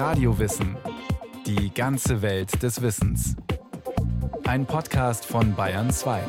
Radiowissen. 0.00 0.78
Die 1.44 1.74
ganze 1.74 2.22
Welt 2.22 2.62
des 2.62 2.80
Wissens. 2.80 3.36
Ein 4.44 4.64
Podcast 4.64 5.26
von 5.26 5.54
Bayern 5.54 5.90
2. 5.90 6.22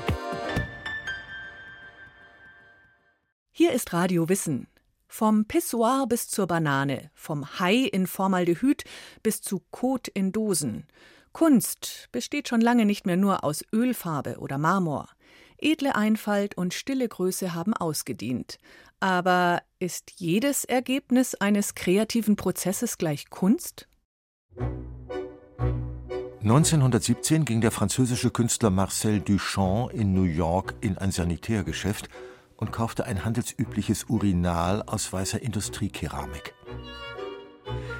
Hier 3.49 3.71
ist 3.71 3.93
Radio 3.93 4.27
Wissen. 4.27 4.67
Vom 5.07 5.45
Pissoir 5.45 6.05
bis 6.05 6.27
zur 6.27 6.47
Banane, 6.47 7.11
vom 7.13 7.59
Hai 7.61 7.75
in 7.75 8.07
Formaldehyd 8.07 8.83
bis 9.23 9.41
zu 9.41 9.61
Kot 9.71 10.09
in 10.09 10.33
Dosen. 10.33 10.85
Kunst 11.31 12.09
besteht 12.11 12.49
schon 12.49 12.59
lange 12.59 12.83
nicht 12.83 13.05
mehr 13.05 13.15
nur 13.15 13.45
aus 13.45 13.63
Ölfarbe 13.71 14.39
oder 14.39 14.57
Marmor. 14.57 15.07
Edle 15.61 15.95
Einfalt 15.95 16.57
und 16.57 16.73
stille 16.73 17.07
Größe 17.07 17.53
haben 17.53 17.73
ausgedient. 17.73 18.57
Aber 18.99 19.61
ist 19.79 20.11
jedes 20.17 20.65
Ergebnis 20.65 21.35
eines 21.35 21.75
kreativen 21.75 22.35
Prozesses 22.35 22.97
gleich 22.97 23.29
Kunst? 23.29 23.87
1917 26.41 27.45
ging 27.45 27.61
der 27.61 27.71
französische 27.71 28.31
Künstler 28.31 28.71
Marcel 28.71 29.19
Duchamp 29.19 29.93
in 29.93 30.13
New 30.13 30.23
York 30.23 30.73
in 30.81 30.97
ein 30.97 31.11
Sanitärgeschäft 31.11 32.09
und 32.57 32.71
kaufte 32.71 33.05
ein 33.05 33.23
handelsübliches 33.23 34.05
Urinal 34.05 34.81
aus 34.83 35.13
weißer 35.13 35.41
Industriekeramik. 35.41 36.55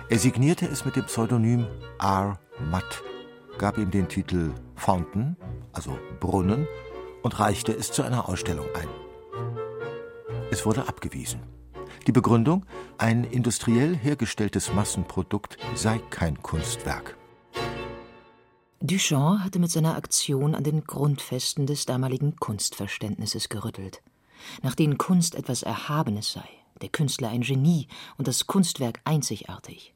Er 0.10 0.20
signierte 0.20 0.68
es 0.68 0.86
mit 0.86 0.96
dem 0.96 1.06
Pseudonym 1.06 1.68
R. 2.00 2.40
Matt, 2.60 3.04
gab 3.58 3.78
ihm 3.78 3.92
den 3.92 4.08
Titel 4.08 4.54
Fountain, 4.76 5.38
also 5.72 5.98
Brunnen, 6.20 6.68
und 7.22 7.40
reichte 7.40 7.74
es 7.74 7.92
zu 7.92 8.04
einer 8.04 8.28
Ausstellung 8.30 8.68
ein. 8.76 8.88
Es 10.52 10.66
wurde 10.66 10.88
abgewiesen. 10.88 11.42
Die 12.08 12.12
Begründung, 12.12 12.66
ein 12.98 13.24
industriell 13.24 13.96
hergestelltes 13.96 14.74
Massenprodukt 14.74 15.58
sei 15.76 16.00
kein 16.10 16.42
Kunstwerk. 16.42 17.18
Duchamp 18.82 19.42
hatte 19.42 19.60
mit 19.60 19.70
seiner 19.70 19.96
Aktion 19.96 20.56
an 20.56 20.64
den 20.64 20.84
Grundfesten 20.84 21.68
des 21.68 21.86
damaligen 21.86 22.36
Kunstverständnisses 22.38 23.50
gerüttelt, 23.50 24.02
nach 24.64 24.74
denen 24.74 24.98
Kunst 24.98 25.36
etwas 25.36 25.62
Erhabenes 25.62 26.32
sei, 26.32 26.50
der 26.82 26.90
Künstler 26.90 27.30
ein 27.30 27.42
Genie 27.42 27.88
und 28.18 28.28
das 28.28 28.48
Kunstwerk 28.48 29.00
einzigartig 29.06 29.94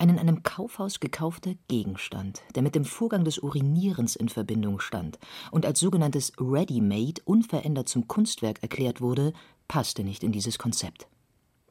ein 0.00 0.08
in 0.08 0.18
einem 0.18 0.42
Kaufhaus 0.42 0.98
gekaufter 0.98 1.54
Gegenstand, 1.68 2.42
der 2.54 2.62
mit 2.62 2.74
dem 2.74 2.84
Vorgang 2.84 3.24
des 3.24 3.38
Urinierens 3.38 4.16
in 4.16 4.28
Verbindung 4.28 4.80
stand 4.80 5.18
und 5.50 5.66
als 5.66 5.78
sogenanntes 5.78 6.32
Ready-Made 6.38 7.20
unverändert 7.24 7.88
zum 7.88 8.08
Kunstwerk 8.08 8.62
erklärt 8.62 9.00
wurde, 9.00 9.34
passte 9.68 10.02
nicht 10.02 10.24
in 10.24 10.32
dieses 10.32 10.58
Konzept. 10.58 11.06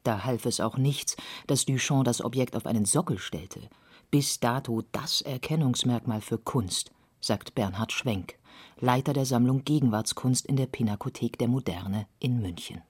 Da 0.04 0.24
half 0.24 0.46
es 0.46 0.60
auch 0.60 0.78
nichts, 0.78 1.16
dass 1.46 1.66
Duchamp 1.66 2.04
das 2.04 2.24
Objekt 2.24 2.56
auf 2.56 2.66
einen 2.66 2.84
Sockel 2.84 3.18
stellte. 3.18 3.68
Bis 4.10 4.40
dato 4.40 4.82
das 4.92 5.20
Erkennungsmerkmal 5.22 6.20
für 6.20 6.38
Kunst, 6.38 6.92
sagt 7.20 7.54
Bernhard 7.54 7.92
Schwenk, 7.92 8.36
Leiter 8.78 9.12
der 9.12 9.26
Sammlung 9.26 9.64
Gegenwartskunst 9.64 10.46
in 10.46 10.56
der 10.56 10.66
Pinakothek 10.66 11.36
der 11.38 11.48
Moderne 11.48 12.06
in 12.18 12.40
München. 12.40 12.80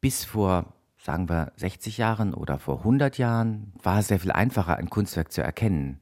Bis 0.00 0.24
vor 0.24 0.72
sagen 1.04 1.28
wir 1.28 1.52
60 1.56 1.98
Jahren 1.98 2.32
oder 2.32 2.58
vor 2.58 2.78
100 2.78 3.18
Jahren, 3.18 3.72
war 3.82 3.98
es 3.98 4.08
sehr 4.08 4.20
viel 4.20 4.32
einfacher, 4.32 4.76
ein 4.76 4.88
Kunstwerk 4.88 5.32
zu 5.32 5.42
erkennen, 5.42 6.00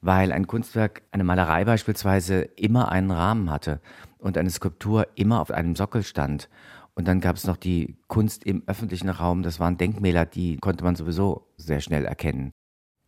weil 0.00 0.32
ein 0.32 0.48
Kunstwerk, 0.48 1.02
eine 1.12 1.22
Malerei 1.22 1.64
beispielsweise, 1.64 2.40
immer 2.56 2.90
einen 2.90 3.12
Rahmen 3.12 3.50
hatte 3.50 3.80
und 4.18 4.36
eine 4.36 4.50
Skulptur 4.50 5.06
immer 5.14 5.40
auf 5.40 5.52
einem 5.52 5.76
Sockel 5.76 6.02
stand. 6.02 6.48
Und 6.94 7.06
dann 7.06 7.20
gab 7.20 7.36
es 7.36 7.46
noch 7.46 7.56
die 7.56 7.96
Kunst 8.08 8.44
im 8.44 8.64
öffentlichen 8.66 9.08
Raum, 9.08 9.42
das 9.42 9.60
waren 9.60 9.78
Denkmäler, 9.78 10.26
die 10.26 10.56
konnte 10.58 10.84
man 10.84 10.96
sowieso 10.96 11.46
sehr 11.56 11.80
schnell 11.80 12.04
erkennen. 12.04 12.50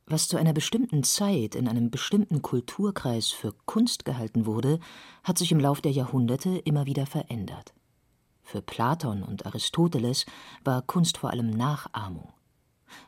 Was 0.06 0.28
zu 0.28 0.36
einer 0.36 0.52
bestimmten 0.52 1.02
Zeit 1.02 1.54
in 1.54 1.66
einem 1.66 1.90
bestimmten 1.90 2.42
Kulturkreis 2.42 3.30
für 3.30 3.52
Kunst 3.64 4.04
gehalten 4.04 4.46
wurde, 4.46 4.78
hat 5.24 5.38
sich 5.38 5.50
im 5.50 5.58
Lauf 5.58 5.80
der 5.80 5.92
Jahrhunderte 5.92 6.58
immer 6.58 6.86
wieder 6.86 7.06
verändert. 7.06 7.73
Für 8.44 8.62
Platon 8.62 9.22
und 9.22 9.46
Aristoteles 9.46 10.26
war 10.62 10.82
Kunst 10.82 11.18
vor 11.18 11.30
allem 11.30 11.50
Nachahmung. 11.50 12.32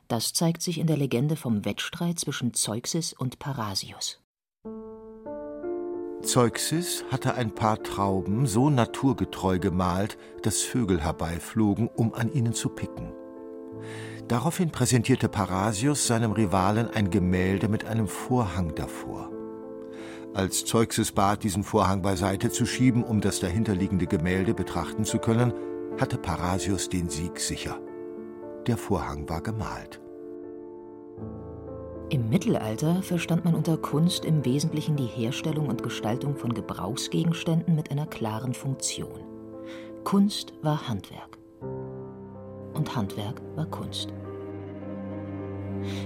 Das 0.08 0.32
zeigt 0.32 0.62
sich 0.62 0.78
in 0.78 0.86
der 0.86 0.96
Legende 0.96 1.36
vom 1.36 1.64
Wettstreit 1.64 2.18
zwischen 2.18 2.54
Zeuxis 2.54 3.12
und 3.12 3.38
Parasius. 3.38 4.20
Zeuxis 6.22 7.04
hatte 7.10 7.34
ein 7.34 7.54
paar 7.54 7.82
Trauben 7.82 8.46
so 8.46 8.68
naturgetreu 8.70 9.58
gemalt, 9.60 10.18
dass 10.42 10.62
Vögel 10.62 11.00
herbeiflogen, 11.00 11.88
um 11.88 12.14
an 12.14 12.32
ihnen 12.32 12.52
zu 12.52 12.70
picken. 12.70 13.12
Daraufhin 14.26 14.72
präsentierte 14.72 15.28
Parasius 15.28 16.06
seinem 16.06 16.32
Rivalen 16.32 16.88
ein 16.90 17.10
Gemälde 17.10 17.68
mit 17.68 17.84
einem 17.84 18.08
Vorhang 18.08 18.74
davor. 18.74 19.30
Als 20.36 20.66
Zeuxes 20.66 21.12
bat, 21.12 21.44
diesen 21.44 21.64
Vorhang 21.64 22.02
beiseite 22.02 22.50
zu 22.50 22.66
schieben, 22.66 23.02
um 23.02 23.22
das 23.22 23.40
dahinterliegende 23.40 24.06
Gemälde 24.06 24.52
betrachten 24.52 25.06
zu 25.06 25.18
können, 25.18 25.54
hatte 25.98 26.18
Parasius 26.18 26.90
den 26.90 27.08
Sieg 27.08 27.40
sicher. 27.40 27.80
Der 28.66 28.76
Vorhang 28.76 29.26
war 29.30 29.40
gemalt. 29.40 29.98
Im 32.10 32.28
Mittelalter 32.28 33.02
verstand 33.02 33.46
man 33.46 33.54
unter 33.54 33.78
Kunst 33.78 34.26
im 34.26 34.44
Wesentlichen 34.44 34.96
die 34.96 35.06
Herstellung 35.06 35.68
und 35.68 35.82
Gestaltung 35.82 36.36
von 36.36 36.52
Gebrauchsgegenständen 36.52 37.74
mit 37.74 37.90
einer 37.90 38.06
klaren 38.06 38.52
Funktion. 38.52 39.24
Kunst 40.04 40.52
war 40.60 40.86
Handwerk. 40.86 41.38
Und 42.74 42.94
Handwerk 42.94 43.40
war 43.54 43.64
Kunst. 43.64 44.12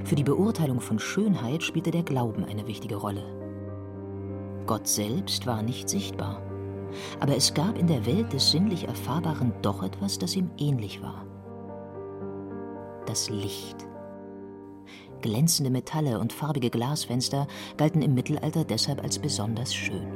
Für 0.04 0.14
die 0.14 0.22
Beurteilung 0.22 0.80
von 0.80 1.00
Schönheit 1.00 1.64
spielte 1.64 1.91
der 1.91 2.04
Glauben 2.04 2.44
eine 2.44 2.68
wichtige 2.68 2.94
Rolle. 2.94 3.40
Gott 4.70 4.86
selbst 4.86 5.47
war 5.47 5.64
nicht 5.64 5.88
sichtbar. 5.88 6.41
Aber 7.19 7.36
es 7.36 7.54
gab 7.54 7.76
in 7.76 7.88
der 7.88 8.06
Welt 8.06 8.32
des 8.32 8.53
sinnlich 8.53 8.86
Erfahrbaren 8.86 9.53
doch 9.62 9.82
etwas, 9.82 10.20
das 10.20 10.36
ihm 10.36 10.48
ähnlich 10.58 11.03
war. 11.03 11.26
Das 13.04 13.28
Licht. 13.30 13.88
Glänzende 15.22 15.72
Metalle 15.72 16.20
und 16.20 16.32
farbige 16.32 16.70
Glasfenster 16.70 17.48
galten 17.78 18.00
im 18.00 18.14
Mittelalter 18.14 18.62
deshalb 18.62 19.03
als 19.03 19.19
besonders 19.19 19.75
schön. 19.75 20.06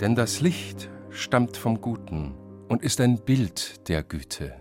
Denn 0.00 0.14
das 0.14 0.40
Licht 0.40 0.88
stammt 1.10 1.56
vom 1.56 1.80
Guten 1.80 2.36
und 2.68 2.84
ist 2.84 3.00
ein 3.00 3.18
Bild 3.24 3.88
der 3.88 4.04
Güte. 4.04 4.54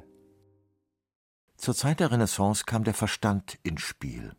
Zur 1.56 1.76
Zeit 1.76 2.00
der 2.00 2.12
Renaissance 2.12 2.64
kam 2.66 2.84
der 2.84 2.96
Verstand 2.96 3.60
ins 3.62 3.82
Spiel. 3.82 4.32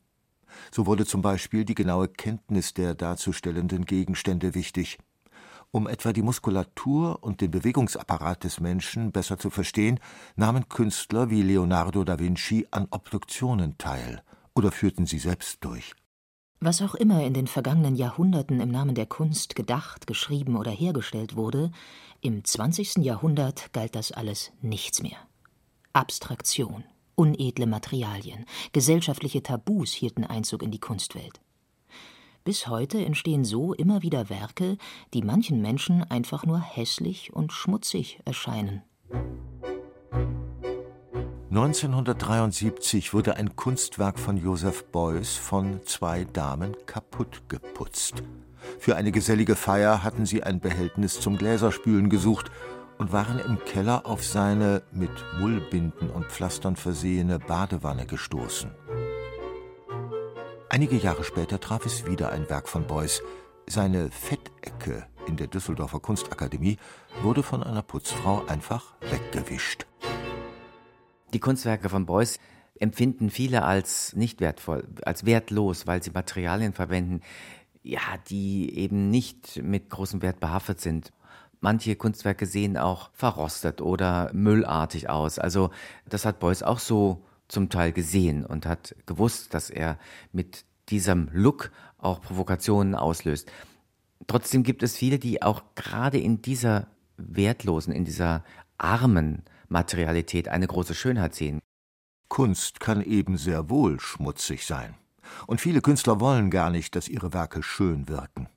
So 0.70 0.86
wurde 0.86 1.06
zum 1.06 1.22
Beispiel 1.22 1.64
die 1.64 1.74
genaue 1.74 2.08
Kenntnis 2.08 2.74
der 2.74 2.94
darzustellenden 2.94 3.84
Gegenstände 3.84 4.54
wichtig. 4.54 4.98
Um 5.70 5.86
etwa 5.86 6.12
die 6.12 6.22
Muskulatur 6.22 7.22
und 7.22 7.42
den 7.42 7.50
Bewegungsapparat 7.50 8.44
des 8.44 8.60
Menschen 8.60 9.12
besser 9.12 9.38
zu 9.38 9.50
verstehen, 9.50 10.00
nahmen 10.34 10.68
Künstler 10.68 11.28
wie 11.28 11.42
Leonardo 11.42 12.04
da 12.04 12.18
Vinci 12.18 12.66
an 12.70 12.88
Obduktionen 12.90 13.76
teil 13.76 14.22
oder 14.54 14.72
führten 14.72 15.06
sie 15.06 15.18
selbst 15.18 15.62
durch. 15.64 15.94
Was 16.60 16.82
auch 16.82 16.96
immer 16.96 17.22
in 17.22 17.34
den 17.34 17.46
vergangenen 17.46 17.94
Jahrhunderten 17.94 18.60
im 18.60 18.70
Namen 18.70 18.96
der 18.96 19.06
Kunst 19.06 19.54
gedacht, 19.54 20.06
geschrieben 20.08 20.56
oder 20.56 20.72
hergestellt 20.72 21.36
wurde, 21.36 21.70
im 22.20 22.44
20. 22.44 22.96
Jahrhundert 22.96 23.72
galt 23.72 23.94
das 23.94 24.10
alles 24.10 24.50
nichts 24.60 25.00
mehr. 25.00 25.18
Abstraktion, 25.92 26.82
Unedle 27.18 27.66
Materialien, 27.66 28.46
gesellschaftliche 28.72 29.42
Tabus 29.42 29.92
hielten 29.92 30.22
Einzug 30.22 30.62
in 30.62 30.70
die 30.70 30.78
Kunstwelt. 30.78 31.40
Bis 32.44 32.68
heute 32.68 33.04
entstehen 33.04 33.44
so 33.44 33.74
immer 33.74 34.02
wieder 34.02 34.30
Werke, 34.30 34.78
die 35.12 35.22
manchen 35.22 35.60
Menschen 35.60 36.04
einfach 36.04 36.46
nur 36.46 36.60
hässlich 36.60 37.32
und 37.32 37.52
schmutzig 37.52 38.20
erscheinen. 38.24 38.82
1973 41.50 43.12
wurde 43.12 43.34
ein 43.34 43.56
Kunstwerk 43.56 44.20
von 44.20 44.36
Joseph 44.36 44.84
Beuys 44.84 45.34
von 45.34 45.80
zwei 45.86 46.22
Damen 46.22 46.76
kaputt 46.86 47.48
geputzt. 47.48 48.22
Für 48.78 48.94
eine 48.94 49.10
gesellige 49.10 49.56
Feier 49.56 50.04
hatten 50.04 50.24
sie 50.24 50.44
ein 50.44 50.60
Behältnis 50.60 51.20
zum 51.20 51.36
Gläserspülen 51.36 52.10
gesucht 52.10 52.52
und 52.98 53.12
waren 53.12 53.38
im 53.38 53.58
Keller 53.64 54.06
auf 54.06 54.24
seine 54.24 54.82
mit 54.92 55.10
Mullbinden 55.38 56.10
und 56.10 56.26
Pflastern 56.26 56.76
versehene 56.76 57.38
Badewanne 57.38 58.06
gestoßen. 58.06 58.70
Einige 60.68 60.96
Jahre 60.96 61.24
später 61.24 61.60
traf 61.60 61.86
es 61.86 62.06
wieder 62.06 62.30
ein 62.30 62.50
Werk 62.50 62.68
von 62.68 62.86
Beuys. 62.86 63.22
Seine 63.66 64.10
Fettecke 64.10 65.06
in 65.26 65.36
der 65.36 65.46
Düsseldorfer 65.46 66.00
Kunstakademie 66.00 66.76
wurde 67.22 67.42
von 67.42 67.62
einer 67.62 67.82
Putzfrau 67.82 68.44
einfach 68.46 68.94
weggewischt. 69.00 69.86
Die 71.32 71.40
Kunstwerke 71.40 71.88
von 71.88 72.06
Beuys 72.06 72.38
empfinden 72.78 73.30
viele 73.30 73.62
als 73.62 74.14
nicht 74.14 74.40
wertvoll, 74.40 74.86
als 75.02 75.24
wertlos, 75.26 75.86
weil 75.86 76.02
sie 76.02 76.10
Materialien 76.10 76.72
verwenden, 76.72 77.20
ja, 77.82 78.00
die 78.28 78.76
eben 78.76 79.10
nicht 79.10 79.62
mit 79.62 79.90
großem 79.90 80.22
Wert 80.22 80.40
behaftet 80.40 80.80
sind. 80.80 81.12
Manche 81.60 81.96
Kunstwerke 81.96 82.46
sehen 82.46 82.76
auch 82.76 83.10
verrostet 83.12 83.80
oder 83.80 84.30
müllartig 84.32 85.08
aus. 85.08 85.38
Also 85.38 85.70
das 86.08 86.24
hat 86.24 86.38
Beuys 86.38 86.62
auch 86.62 86.78
so 86.78 87.24
zum 87.48 87.68
Teil 87.68 87.92
gesehen 87.92 88.44
und 88.44 88.66
hat 88.66 88.94
gewusst, 89.06 89.54
dass 89.54 89.70
er 89.70 89.98
mit 90.32 90.64
diesem 90.88 91.28
Look 91.32 91.70
auch 91.98 92.20
Provokationen 92.20 92.94
auslöst. 92.94 93.50
Trotzdem 94.26 94.62
gibt 94.62 94.82
es 94.82 94.96
viele, 94.96 95.18
die 95.18 95.42
auch 95.42 95.62
gerade 95.74 96.18
in 96.18 96.42
dieser 96.42 96.86
wertlosen, 97.16 97.92
in 97.92 98.04
dieser 98.04 98.44
armen 98.76 99.42
Materialität 99.68 100.48
eine 100.48 100.66
große 100.66 100.94
Schönheit 100.94 101.34
sehen. 101.34 101.60
Kunst 102.28 102.78
kann 102.80 103.02
eben 103.02 103.36
sehr 103.36 103.70
wohl 103.70 103.98
schmutzig 104.00 104.66
sein. 104.66 104.94
Und 105.46 105.60
viele 105.60 105.80
Künstler 105.80 106.20
wollen 106.20 106.50
gar 106.50 106.70
nicht, 106.70 106.94
dass 106.94 107.08
ihre 107.08 107.32
Werke 107.32 107.62
schön 107.62 108.08
wirken. 108.08 108.48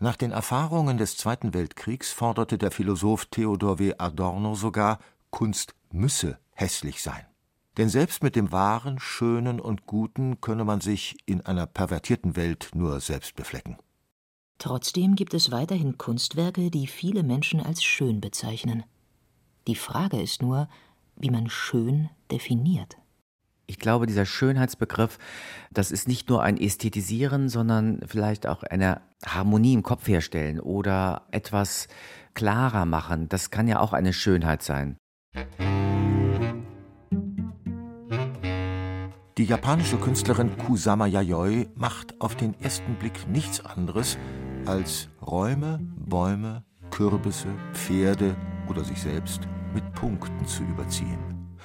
Nach 0.00 0.16
den 0.16 0.30
Erfahrungen 0.30 0.96
des 0.96 1.16
Zweiten 1.16 1.54
Weltkriegs 1.54 2.12
forderte 2.12 2.56
der 2.56 2.70
Philosoph 2.70 3.26
Theodor 3.26 3.80
W. 3.80 3.94
Adorno 3.98 4.54
sogar, 4.54 5.00
Kunst 5.30 5.74
müsse 5.90 6.38
hässlich 6.52 7.02
sein. 7.02 7.26
Denn 7.76 7.88
selbst 7.88 8.22
mit 8.22 8.36
dem 8.36 8.52
Wahren, 8.52 9.00
Schönen 9.00 9.60
und 9.60 9.86
Guten 9.86 10.40
könne 10.40 10.64
man 10.64 10.80
sich 10.80 11.16
in 11.26 11.44
einer 11.44 11.66
pervertierten 11.66 12.36
Welt 12.36 12.70
nur 12.74 13.00
selbst 13.00 13.34
beflecken. 13.34 13.76
Trotzdem 14.58 15.16
gibt 15.16 15.34
es 15.34 15.50
weiterhin 15.50 15.98
Kunstwerke, 15.98 16.70
die 16.70 16.86
viele 16.86 17.24
Menschen 17.24 17.60
als 17.60 17.82
schön 17.82 18.20
bezeichnen. 18.20 18.84
Die 19.66 19.76
Frage 19.76 20.20
ist 20.20 20.42
nur, 20.42 20.68
wie 21.16 21.30
man 21.30 21.50
schön 21.50 22.08
definiert. 22.30 22.98
Ich 23.70 23.78
glaube, 23.78 24.06
dieser 24.06 24.24
Schönheitsbegriff, 24.24 25.18
das 25.70 25.90
ist 25.90 26.08
nicht 26.08 26.30
nur 26.30 26.42
ein 26.42 26.56
Ästhetisieren, 26.56 27.50
sondern 27.50 28.00
vielleicht 28.06 28.46
auch 28.46 28.62
eine 28.62 29.02
Harmonie 29.26 29.74
im 29.74 29.82
Kopf 29.82 30.08
herstellen 30.08 30.58
oder 30.58 31.26
etwas 31.32 31.86
klarer 32.32 32.86
machen. 32.86 33.28
Das 33.28 33.50
kann 33.50 33.68
ja 33.68 33.78
auch 33.80 33.92
eine 33.92 34.14
Schönheit 34.14 34.62
sein. 34.62 34.96
Die 39.36 39.44
japanische 39.44 39.98
Künstlerin 39.98 40.56
Kusama 40.56 41.06
Yayoi 41.06 41.68
macht 41.74 42.18
auf 42.22 42.36
den 42.36 42.58
ersten 42.60 42.94
Blick 42.94 43.28
nichts 43.28 43.62
anderes, 43.62 44.16
als 44.64 45.10
Räume, 45.20 45.78
Bäume, 45.82 46.64
Kürbisse, 46.90 47.48
Pferde 47.74 48.34
oder 48.66 48.82
sich 48.82 49.02
selbst 49.02 49.42
mit 49.74 49.92
Punkten 49.92 50.46
zu 50.46 50.62
überziehen, 50.62 51.18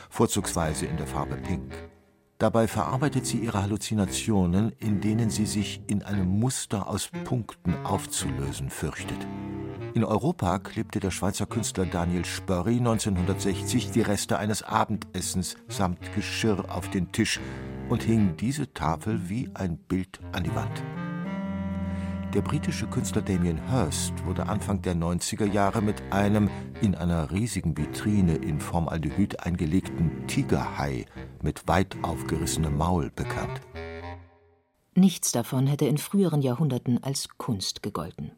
vorzugsweise 0.09 0.85
in 0.85 0.97
der 0.97 1.07
Farbe 1.07 1.37
Pink. 1.37 1.92
Dabei 2.43 2.67
verarbeitet 2.67 3.25
sie 3.25 3.37
ihre 3.37 3.61
Halluzinationen, 3.61 4.73
in 4.77 4.99
denen 4.99 5.29
sie 5.29 5.45
sich 5.45 5.81
in 5.87 6.03
einem 6.03 6.27
Muster 6.27 6.89
aus 6.89 7.09
Punkten 7.23 7.73
aufzulösen 7.85 8.69
fürchtet. 8.69 9.15
In 9.93 10.03
Europa 10.03 10.59
klebte 10.59 10.99
der 10.99 11.11
Schweizer 11.11 11.45
Künstler 11.45 11.85
Daniel 11.85 12.25
Spörri 12.25 12.79
1960 12.79 13.91
die 13.91 14.01
Reste 14.01 14.39
eines 14.39 14.61
Abendessens 14.61 15.55
samt 15.69 15.99
Geschirr 16.15 16.65
auf 16.67 16.89
den 16.89 17.13
Tisch 17.13 17.39
und 17.87 18.03
hing 18.03 18.35
diese 18.35 18.73
Tafel 18.73 19.29
wie 19.29 19.49
ein 19.53 19.77
Bild 19.77 20.19
an 20.33 20.43
die 20.43 20.53
Wand. 20.53 20.83
Der 22.33 22.41
britische 22.41 22.87
Künstler 22.87 23.21
Damien 23.21 23.61
Hirst 23.69 24.25
wurde 24.25 24.47
Anfang 24.47 24.81
der 24.81 24.95
90er 24.95 25.45
Jahre 25.45 25.83
mit 25.83 26.01
einem 26.11 26.49
in 26.81 26.95
einer 26.95 27.29
riesigen 27.29 27.77
Vitrine 27.77 28.37
in 28.37 28.59
Formaldehyd 28.59 29.41
eingelegten 29.41 30.25
Tigerhai 30.25 31.05
mit 31.43 31.67
weit 31.67 31.95
aufgerissenem 32.01 32.75
Maul 32.75 33.11
bekannt. 33.15 33.61
Nichts 34.95 35.31
davon 35.31 35.67
hätte 35.67 35.85
in 35.85 35.99
früheren 35.99 36.41
Jahrhunderten 36.41 37.03
als 37.03 37.29
Kunst 37.37 37.83
gegolten. 37.83 38.31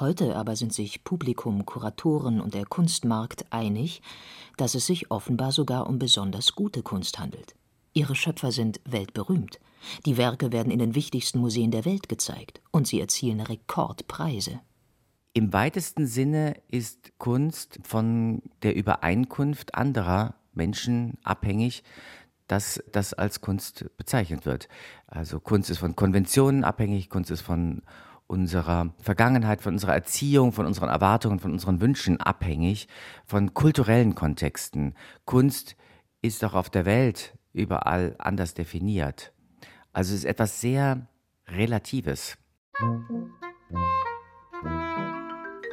Heute 0.00 0.34
aber 0.34 0.56
sind 0.56 0.72
sich 0.72 1.04
Publikum, 1.04 1.64
Kuratoren 1.66 2.40
und 2.40 2.54
der 2.54 2.66
Kunstmarkt 2.66 3.52
einig, 3.52 4.02
dass 4.56 4.74
es 4.74 4.86
sich 4.86 5.12
offenbar 5.12 5.52
sogar 5.52 5.88
um 5.88 6.00
besonders 6.00 6.56
gute 6.56 6.82
Kunst 6.82 7.20
handelt. 7.20 7.54
Ihre 7.92 8.16
Schöpfer 8.16 8.50
sind 8.50 8.80
weltberühmt. 8.84 9.60
Die 10.06 10.16
Werke 10.16 10.52
werden 10.52 10.70
in 10.70 10.78
den 10.78 10.94
wichtigsten 10.94 11.38
Museen 11.38 11.70
der 11.70 11.84
Welt 11.84 12.08
gezeigt 12.08 12.60
und 12.70 12.86
sie 12.86 13.00
erzielen 13.00 13.40
Rekordpreise. 13.40 14.60
Im 15.32 15.52
weitesten 15.52 16.06
Sinne 16.06 16.54
ist 16.68 17.12
Kunst 17.18 17.78
von 17.84 18.42
der 18.62 18.74
Übereinkunft 18.74 19.74
anderer 19.74 20.34
Menschen 20.52 21.18
abhängig, 21.22 21.84
dass 22.48 22.82
das 22.90 23.14
als 23.14 23.40
Kunst 23.40 23.86
bezeichnet 23.96 24.44
wird. 24.44 24.68
Also 25.06 25.38
Kunst 25.38 25.70
ist 25.70 25.78
von 25.78 25.94
Konventionen 25.94 26.64
abhängig, 26.64 27.08
Kunst 27.08 27.30
ist 27.30 27.42
von 27.42 27.82
unserer 28.26 28.92
Vergangenheit, 29.00 29.60
von 29.60 29.74
unserer 29.74 29.94
Erziehung, 29.94 30.52
von 30.52 30.66
unseren 30.66 30.88
Erwartungen, 30.88 31.38
von 31.38 31.52
unseren 31.52 31.80
Wünschen 31.80 32.20
abhängig, 32.20 32.88
von 33.24 33.54
kulturellen 33.54 34.16
Kontexten. 34.16 34.94
Kunst 35.24 35.76
ist 36.22 36.44
auch 36.44 36.54
auf 36.54 36.70
der 36.70 36.86
Welt 36.86 37.38
überall 37.52 38.16
anders 38.18 38.54
definiert. 38.54 39.32
Also 39.92 40.14
es 40.14 40.20
ist 40.20 40.24
etwas 40.24 40.60
sehr 40.60 41.06
Relatives. 41.48 42.36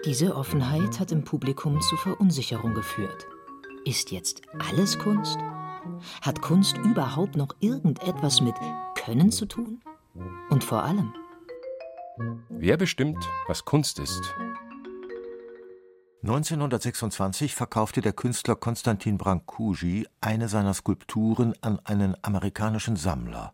Diese 0.05 0.35
Offenheit 0.35 0.99
hat 0.99 1.11
im 1.11 1.23
Publikum 1.23 1.81
zu 1.81 1.97
Verunsicherung 1.97 2.73
geführt. 2.73 3.27
Ist 3.85 4.11
jetzt 4.11 4.41
alles 4.69 4.97
Kunst? 4.97 5.37
Hat 6.21 6.41
Kunst 6.41 6.77
überhaupt 6.77 7.35
noch 7.35 7.55
irgendetwas 7.59 8.41
mit 8.41 8.55
Können 8.95 9.31
zu 9.31 9.45
tun? 9.45 9.81
Und 10.49 10.63
vor 10.63 10.83
allem, 10.83 11.13
wer 12.49 12.77
bestimmt, 12.77 13.17
was 13.47 13.65
Kunst 13.65 13.99
ist? 13.99 14.33
1926 16.23 17.53
verkaufte 17.53 18.01
der 18.01 18.13
Künstler 18.13 18.55
Konstantin 18.55 19.17
Brancusi 19.17 20.07
eine 20.19 20.49
seiner 20.49 20.73
Skulpturen 20.73 21.53
an 21.61 21.79
einen 21.85 22.15
amerikanischen 22.23 22.95
Sammler. 22.95 23.53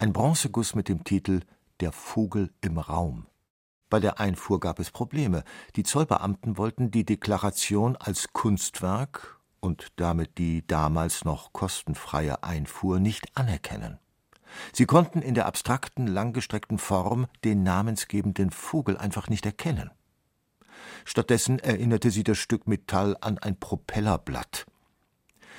Ein 0.00 0.14
Bronzeguss 0.14 0.74
mit 0.74 0.88
dem 0.88 1.04
Titel 1.04 1.42
Der 1.80 1.92
Vogel 1.92 2.50
im 2.62 2.78
Raum. 2.78 3.26
Bei 3.90 4.00
der 4.00 4.18
Einfuhr 4.18 4.58
gab 4.58 4.78
es 4.78 4.90
Probleme. 4.90 5.44
Die 5.76 5.82
Zollbeamten 5.82 6.56
wollten 6.56 6.90
die 6.90 7.04
Deklaration 7.04 7.96
als 7.96 8.32
Kunstwerk 8.32 9.38
und 9.60 9.88
damit 9.96 10.38
die 10.38 10.66
damals 10.66 11.26
noch 11.26 11.52
kostenfreie 11.52 12.42
Einfuhr 12.42 12.98
nicht 12.98 13.36
anerkennen. 13.36 13.98
Sie 14.72 14.86
konnten 14.86 15.20
in 15.20 15.34
der 15.34 15.44
abstrakten, 15.44 16.06
langgestreckten 16.06 16.78
Form 16.78 17.26
den 17.44 17.62
namensgebenden 17.62 18.52
Vogel 18.52 18.96
einfach 18.96 19.28
nicht 19.28 19.44
erkennen. 19.44 19.90
Stattdessen 21.04 21.58
erinnerte 21.58 22.10
sie 22.10 22.24
das 22.24 22.38
Stück 22.38 22.66
Metall 22.66 23.18
an 23.20 23.36
ein 23.36 23.60
Propellerblatt. 23.60 24.64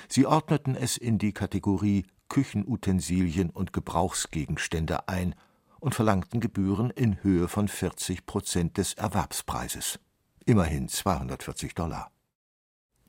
Sie 0.08 0.26
ordneten 0.26 0.74
es 0.74 0.96
in 0.96 1.18
die 1.18 1.32
Kategorie 1.32 2.06
Küchenutensilien 2.32 3.50
und 3.50 3.74
Gebrauchsgegenstände 3.74 5.06
ein 5.06 5.34
und 5.80 5.94
verlangten 5.94 6.40
Gebühren 6.40 6.88
in 6.88 7.22
Höhe 7.22 7.46
von 7.46 7.68
40 7.68 8.24
Prozent 8.24 8.78
des 8.78 8.94
Erwerbspreises. 8.94 10.00
Immerhin 10.46 10.88
240 10.88 11.74
Dollar. 11.74 12.10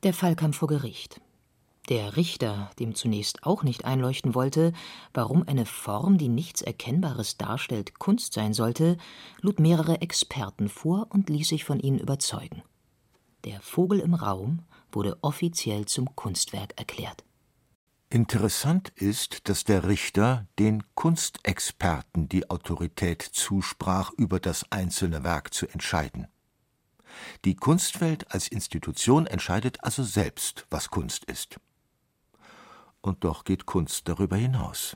Der 0.03 0.13
Fall 0.13 0.36
kam 0.36 0.51
vor 0.51 0.67
Gericht. 0.67 1.21
Der 1.88 2.17
Richter, 2.17 2.69
dem 2.79 2.95
zunächst 2.95 3.45
auch 3.45 3.63
nicht 3.63 3.86
einleuchten 3.86 4.36
wollte, 4.36 4.74
warum 5.13 5.48
eine 5.48 5.65
Form, 5.65 6.17
die 6.17 6.27
nichts 6.27 6.62
Erkennbares 6.62 7.38
darstellt, 7.38 7.98
Kunst 8.00 8.33
sein 8.33 8.53
sollte, 8.53 8.98
lud 9.39 9.57
mehrere 9.57 10.01
Experten 10.01 10.67
vor 10.67 11.07
und 11.12 11.29
ließ 11.29 11.48
sich 11.48 11.63
von 11.63 11.79
ihnen 11.79 12.00
überzeugen. 12.00 12.62
Der 13.45 13.62
Vogel 13.62 14.01
im 14.01 14.15
Raum 14.15 14.63
wurde 14.91 15.17
offiziell 15.21 15.86
zum 15.86 16.13
Kunstwerk 16.13 16.77
erklärt. 16.77 17.24
Interessant 18.13 18.89
ist, 18.89 19.50
dass 19.50 19.63
der 19.63 19.88
Richter 19.88 20.46
den 20.60 20.84
Kunstexperten 20.93 22.29
die 22.29 22.48
Autorität 22.48 23.24
zusprach, 23.24 24.12
über 24.15 24.39
das 24.39 24.72
einzelne 24.72 25.24
Werk 25.24 25.51
zu 25.51 25.67
entscheiden. 25.67 26.27
Die 27.43 27.55
Kunstwelt 27.55 28.32
als 28.32 28.48
Institution 28.48 29.25
entscheidet 29.25 29.84
also 29.84 30.03
selbst, 30.03 30.67
was 30.70 30.91
Kunst 30.91 31.25
ist. 31.25 31.60
Und 33.01 33.24
doch 33.24 33.46
geht 33.46 33.65
Kunst 33.65 34.08
darüber 34.08 34.36
hinaus. 34.36 34.96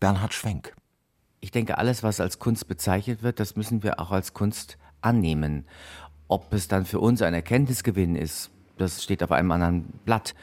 Bernhard 0.00 0.34
Schwenk. 0.34 0.74
Ich 1.38 1.52
denke, 1.52 1.78
alles, 1.78 2.02
was 2.02 2.18
als 2.18 2.40
Kunst 2.40 2.66
bezeichnet 2.66 3.22
wird, 3.22 3.38
das 3.38 3.54
müssen 3.54 3.84
wir 3.84 4.00
auch 4.00 4.10
als 4.10 4.34
Kunst 4.34 4.76
annehmen. 5.02 5.68
Ob 6.26 6.52
es 6.52 6.66
dann 6.66 6.84
für 6.84 6.98
uns 6.98 7.22
ein 7.22 7.32
Erkenntnisgewinn 7.32 8.16
ist, 8.16 8.50
das 8.76 9.04
steht 9.04 9.22
auf 9.22 9.30
einem 9.30 9.52
anderen 9.52 9.84
Blatt. 10.04 10.34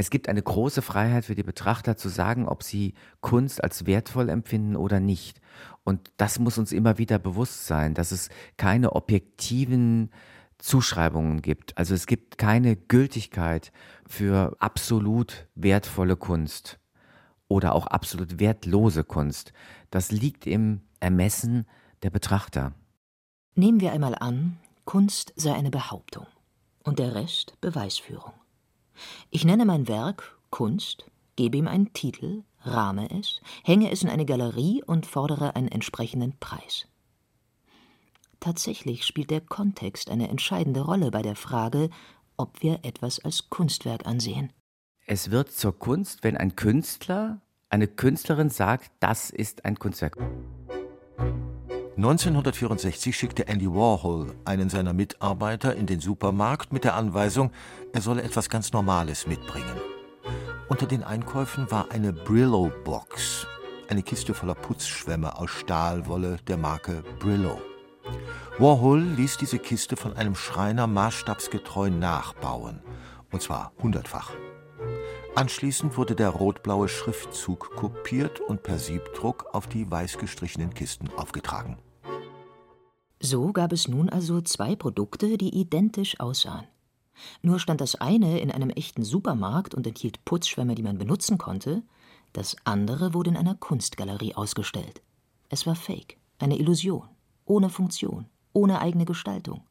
Es 0.00 0.08
gibt 0.08 0.30
eine 0.30 0.40
große 0.40 0.80
Freiheit 0.80 1.26
für 1.26 1.34
die 1.34 1.42
Betrachter 1.42 1.94
zu 1.94 2.08
sagen, 2.08 2.48
ob 2.48 2.62
sie 2.62 2.94
Kunst 3.20 3.62
als 3.62 3.84
wertvoll 3.84 4.30
empfinden 4.30 4.74
oder 4.74 4.98
nicht. 4.98 5.42
Und 5.84 6.10
das 6.16 6.38
muss 6.38 6.56
uns 6.56 6.72
immer 6.72 6.96
wieder 6.96 7.18
bewusst 7.18 7.66
sein, 7.66 7.92
dass 7.92 8.10
es 8.10 8.30
keine 8.56 8.94
objektiven 8.94 10.10
Zuschreibungen 10.56 11.42
gibt. 11.42 11.76
Also 11.76 11.92
es 11.92 12.06
gibt 12.06 12.38
keine 12.38 12.76
Gültigkeit 12.76 13.72
für 14.08 14.56
absolut 14.58 15.46
wertvolle 15.54 16.16
Kunst 16.16 16.80
oder 17.46 17.74
auch 17.74 17.86
absolut 17.86 18.40
wertlose 18.40 19.04
Kunst. 19.04 19.52
Das 19.90 20.12
liegt 20.12 20.46
im 20.46 20.80
Ermessen 21.00 21.66
der 22.02 22.08
Betrachter. 22.08 22.72
Nehmen 23.54 23.80
wir 23.82 23.92
einmal 23.92 24.14
an, 24.14 24.56
Kunst 24.86 25.34
sei 25.36 25.52
eine 25.52 25.70
Behauptung 25.70 26.26
und 26.84 26.98
der 26.98 27.14
Rest 27.14 27.60
Beweisführung. 27.60 28.39
Ich 29.30 29.44
nenne 29.44 29.64
mein 29.64 29.88
Werk 29.88 30.36
Kunst, 30.50 31.04
gebe 31.36 31.56
ihm 31.56 31.68
einen 31.68 31.92
Titel, 31.92 32.42
rahme 32.62 33.08
es, 33.18 33.40
hänge 33.62 33.90
es 33.90 34.02
in 34.02 34.08
eine 34.08 34.26
Galerie 34.26 34.82
und 34.84 35.06
fordere 35.06 35.56
einen 35.56 35.68
entsprechenden 35.68 36.38
Preis. 36.38 36.86
Tatsächlich 38.40 39.04
spielt 39.04 39.30
der 39.30 39.40
Kontext 39.40 40.10
eine 40.10 40.28
entscheidende 40.28 40.80
Rolle 40.80 41.10
bei 41.10 41.22
der 41.22 41.36
Frage, 41.36 41.90
ob 42.36 42.62
wir 42.62 42.80
etwas 42.84 43.18
als 43.20 43.50
Kunstwerk 43.50 44.06
ansehen. 44.06 44.52
Es 45.06 45.30
wird 45.30 45.52
zur 45.52 45.78
Kunst, 45.78 46.24
wenn 46.24 46.36
ein 46.36 46.56
Künstler, 46.56 47.40
eine 47.68 47.86
Künstlerin 47.86 48.48
sagt, 48.48 48.90
das 49.00 49.30
ist 49.30 49.64
ein 49.64 49.78
Kunstwerk. 49.78 50.16
1964 52.00 53.14
schickte 53.14 53.46
Andy 53.46 53.70
Warhol 53.70 54.34
einen 54.46 54.70
seiner 54.70 54.94
Mitarbeiter 54.94 55.76
in 55.76 55.84
den 55.84 56.00
Supermarkt 56.00 56.72
mit 56.72 56.84
der 56.84 56.94
Anweisung, 56.94 57.50
er 57.92 58.00
solle 58.00 58.22
etwas 58.22 58.48
ganz 58.48 58.72
Normales 58.72 59.26
mitbringen. 59.26 59.78
Unter 60.70 60.86
den 60.86 61.04
Einkäufen 61.04 61.70
war 61.70 61.90
eine 61.90 62.14
Brillo-Box, 62.14 63.46
eine 63.90 64.02
Kiste 64.02 64.32
voller 64.32 64.54
Putzschwämme 64.54 65.36
aus 65.36 65.50
Stahlwolle 65.50 66.38
der 66.48 66.56
Marke 66.56 67.04
Brillo. 67.18 67.60
Warhol 68.58 69.02
ließ 69.02 69.36
diese 69.36 69.58
Kiste 69.58 69.96
von 69.96 70.16
einem 70.16 70.36
Schreiner 70.36 70.86
maßstabsgetreu 70.86 71.90
nachbauen, 71.90 72.80
und 73.30 73.42
zwar 73.42 73.72
hundertfach. 73.82 74.32
Anschließend 75.34 75.98
wurde 75.98 76.14
der 76.14 76.30
rotblaue 76.30 76.88
Schriftzug 76.88 77.76
kopiert 77.76 78.40
und 78.40 78.62
per 78.62 78.78
Siebdruck 78.78 79.48
auf 79.52 79.66
die 79.66 79.90
weiß 79.90 80.16
gestrichenen 80.16 80.72
Kisten 80.72 81.10
aufgetragen. 81.18 81.76
So 83.20 83.52
gab 83.52 83.72
es 83.72 83.86
nun 83.86 84.08
also 84.08 84.40
zwei 84.40 84.74
Produkte, 84.74 85.36
die 85.36 85.54
identisch 85.54 86.18
aussahen. 86.20 86.66
Nur 87.42 87.60
stand 87.60 87.82
das 87.82 87.94
eine 87.96 88.40
in 88.40 88.50
einem 88.50 88.70
echten 88.70 89.04
Supermarkt 89.04 89.74
und 89.74 89.86
enthielt 89.86 90.24
Putzschwämme, 90.24 90.74
die 90.74 90.82
man 90.82 90.96
benutzen 90.96 91.36
konnte, 91.36 91.82
das 92.32 92.56
andere 92.64 93.12
wurde 93.12 93.30
in 93.30 93.36
einer 93.36 93.54
Kunstgalerie 93.54 94.34
ausgestellt. 94.34 95.02
Es 95.50 95.66
war 95.66 95.74
Fake, 95.74 96.16
eine 96.38 96.58
Illusion, 96.58 97.08
ohne 97.44 97.68
Funktion, 97.68 98.26
ohne 98.54 98.80
eigene 98.80 99.04
Gestaltung. 99.04 99.64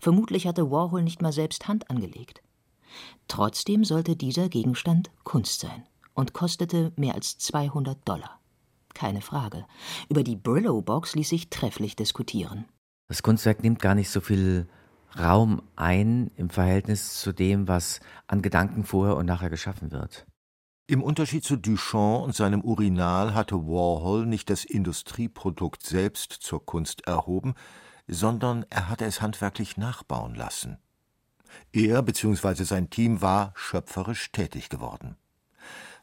Vermutlich 0.00 0.46
hatte 0.46 0.70
Warhol 0.70 1.02
nicht 1.02 1.20
mal 1.20 1.32
selbst 1.32 1.68
Hand 1.68 1.90
angelegt. 1.90 2.42
Trotzdem 3.28 3.84
sollte 3.84 4.16
dieser 4.16 4.48
Gegenstand 4.48 5.10
Kunst 5.22 5.60
sein 5.60 5.84
und 6.14 6.32
kostete 6.32 6.92
mehr 6.96 7.14
als 7.14 7.36
200 7.36 8.08
Dollar. 8.08 8.40
Keine 8.94 9.20
Frage. 9.20 9.66
Über 10.08 10.22
die 10.22 10.36
Brillo-Box 10.36 11.14
ließ 11.14 11.28
sich 11.28 11.50
trefflich 11.50 11.96
diskutieren. 11.96 12.64
Das 13.08 13.22
Kunstwerk 13.22 13.62
nimmt 13.62 13.80
gar 13.80 13.94
nicht 13.94 14.10
so 14.10 14.20
viel 14.20 14.68
Raum 15.18 15.62
ein 15.76 16.30
im 16.36 16.50
Verhältnis 16.50 17.20
zu 17.20 17.32
dem, 17.32 17.68
was 17.68 18.00
an 18.26 18.42
Gedanken 18.42 18.84
vorher 18.84 19.16
und 19.16 19.26
nachher 19.26 19.50
geschaffen 19.50 19.92
wird. 19.92 20.26
Im 20.88 21.02
Unterschied 21.02 21.44
zu 21.44 21.56
Duchamp 21.56 22.24
und 22.24 22.34
seinem 22.34 22.60
Urinal 22.60 23.34
hatte 23.34 23.56
Warhol 23.56 24.26
nicht 24.26 24.50
das 24.50 24.64
Industrieprodukt 24.64 25.82
selbst 25.82 26.32
zur 26.32 26.64
Kunst 26.64 27.06
erhoben, 27.06 27.54
sondern 28.06 28.64
er 28.70 28.88
hatte 28.88 29.04
es 29.04 29.20
handwerklich 29.20 29.76
nachbauen 29.76 30.34
lassen. 30.34 30.78
Er 31.72 32.02
bzw. 32.02 32.64
sein 32.64 32.90
Team 32.90 33.20
war 33.20 33.52
schöpferisch 33.56 34.30
tätig 34.32 34.68
geworden. 34.68 35.16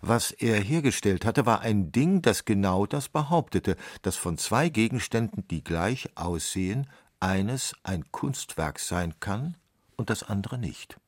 Was 0.05 0.31
er 0.31 0.59
hergestellt 0.59 1.23
hatte, 1.23 1.45
war 1.45 1.61
ein 1.61 1.93
Ding, 1.93 2.21
das 2.21 2.43
genau 2.43 2.85
das 2.85 3.07
behauptete, 3.07 3.77
dass 4.01 4.17
von 4.17 4.37
zwei 4.37 4.67
Gegenständen, 4.67 5.47
die 5.47 5.63
gleich 5.63 6.09
aussehen, 6.15 6.87
eines 7.21 7.73
ein 7.83 8.11
Kunstwerk 8.11 8.79
sein 8.79 9.13
kann 9.21 9.55
und 9.95 10.09
das 10.09 10.23
andere 10.23 10.57
nicht. 10.57 10.99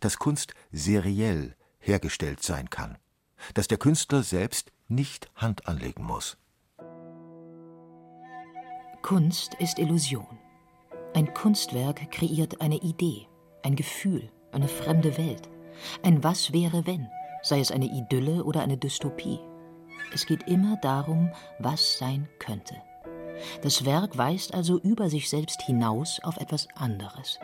Dass 0.00 0.18
Kunst 0.18 0.54
seriell 0.72 1.54
hergestellt 1.78 2.42
sein 2.42 2.68
kann. 2.68 2.98
Dass 3.54 3.68
der 3.68 3.78
Künstler 3.78 4.24
selbst 4.24 4.72
nicht 4.88 5.30
Hand 5.36 5.68
anlegen 5.68 6.02
muss. 6.02 6.36
Kunst 9.02 9.54
ist 9.54 9.78
Illusion. 9.78 10.38
Ein 11.14 11.32
Kunstwerk 11.32 12.10
kreiert 12.10 12.60
eine 12.60 12.78
Idee 12.78 13.28
ein 13.62 13.76
Gefühl, 13.76 14.28
eine 14.50 14.68
fremde 14.68 15.16
Welt, 15.16 15.48
ein 16.02 16.22
Was 16.22 16.52
wäre 16.52 16.86
wenn, 16.86 17.08
sei 17.42 17.60
es 17.60 17.70
eine 17.70 17.86
Idylle 17.86 18.44
oder 18.44 18.62
eine 18.62 18.76
Dystopie. 18.76 19.40
Es 20.14 20.26
geht 20.26 20.48
immer 20.48 20.76
darum, 20.76 21.30
was 21.58 21.98
sein 21.98 22.28
könnte. 22.38 22.76
Das 23.62 23.84
Werk 23.84 24.16
weist 24.16 24.54
also 24.54 24.78
über 24.80 25.10
sich 25.10 25.28
selbst 25.28 25.62
hinaus 25.62 26.20
auf 26.22 26.36
etwas 26.36 26.68
anderes. 26.74 27.38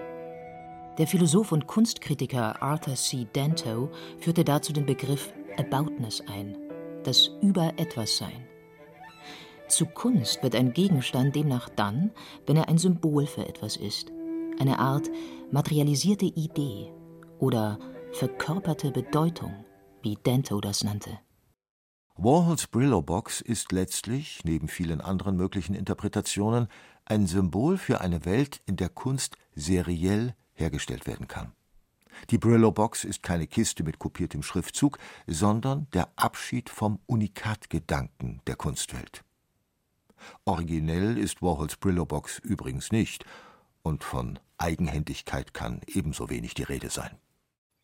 Der 0.98 1.06
Philosoph 1.06 1.52
und 1.52 1.66
Kunstkritiker 1.66 2.60
Arthur 2.62 2.94
C. 2.94 3.26
Danto 3.32 3.90
führte 4.18 4.44
dazu 4.44 4.72
den 4.72 4.86
Begriff 4.86 5.32
Aboutness 5.56 6.22
ein, 6.28 6.56
das 7.04 7.30
Über 7.40 7.72
etwas 7.76 8.16
Sein. 8.16 8.46
Zu 9.68 9.86
Kunst 9.86 10.42
wird 10.42 10.54
ein 10.54 10.72
Gegenstand 10.72 11.36
demnach 11.36 11.68
dann, 11.68 12.10
wenn 12.46 12.56
er 12.56 12.68
ein 12.68 12.78
Symbol 12.78 13.26
für 13.26 13.46
etwas 13.46 13.76
ist, 13.76 14.10
eine 14.58 14.78
Art 14.78 15.08
materialisierte 15.50 16.24
Idee 16.24 16.92
oder 17.38 17.78
verkörperte 18.12 18.90
Bedeutung, 18.90 19.52
wie 20.08 20.16
Dento 20.16 20.58
das 20.62 20.84
nannte. 20.84 21.18
Warhols 22.16 22.66
Brillo-Box 22.66 23.42
ist 23.42 23.72
letztlich, 23.72 24.40
neben 24.42 24.68
vielen 24.68 25.02
anderen 25.02 25.36
möglichen 25.36 25.74
Interpretationen, 25.74 26.68
ein 27.04 27.26
Symbol 27.26 27.76
für 27.76 28.00
eine 28.00 28.24
Welt, 28.24 28.62
in 28.64 28.76
der 28.76 28.88
Kunst 28.88 29.36
seriell 29.54 30.34
hergestellt 30.54 31.06
werden 31.06 31.28
kann. 31.28 31.52
Die 32.30 32.38
Brillo-Box 32.38 33.04
ist 33.04 33.22
keine 33.22 33.46
Kiste 33.46 33.84
mit 33.84 33.98
kopiertem 33.98 34.42
Schriftzug, 34.42 34.98
sondern 35.26 35.88
der 35.92 36.08
Abschied 36.16 36.70
vom 36.70 37.00
Unikatgedanken 37.04 38.40
der 38.46 38.56
Kunstwelt. 38.56 39.24
Originell 40.46 41.18
ist 41.18 41.42
Warhols 41.42 41.76
Brillo-Box 41.76 42.38
übrigens 42.38 42.92
nicht, 42.92 43.26
und 43.82 44.04
von 44.04 44.38
Eigenhändigkeit 44.56 45.52
kann 45.52 45.82
ebenso 45.86 46.30
wenig 46.30 46.54
die 46.54 46.64
Rede 46.64 46.88
sein. 46.88 47.10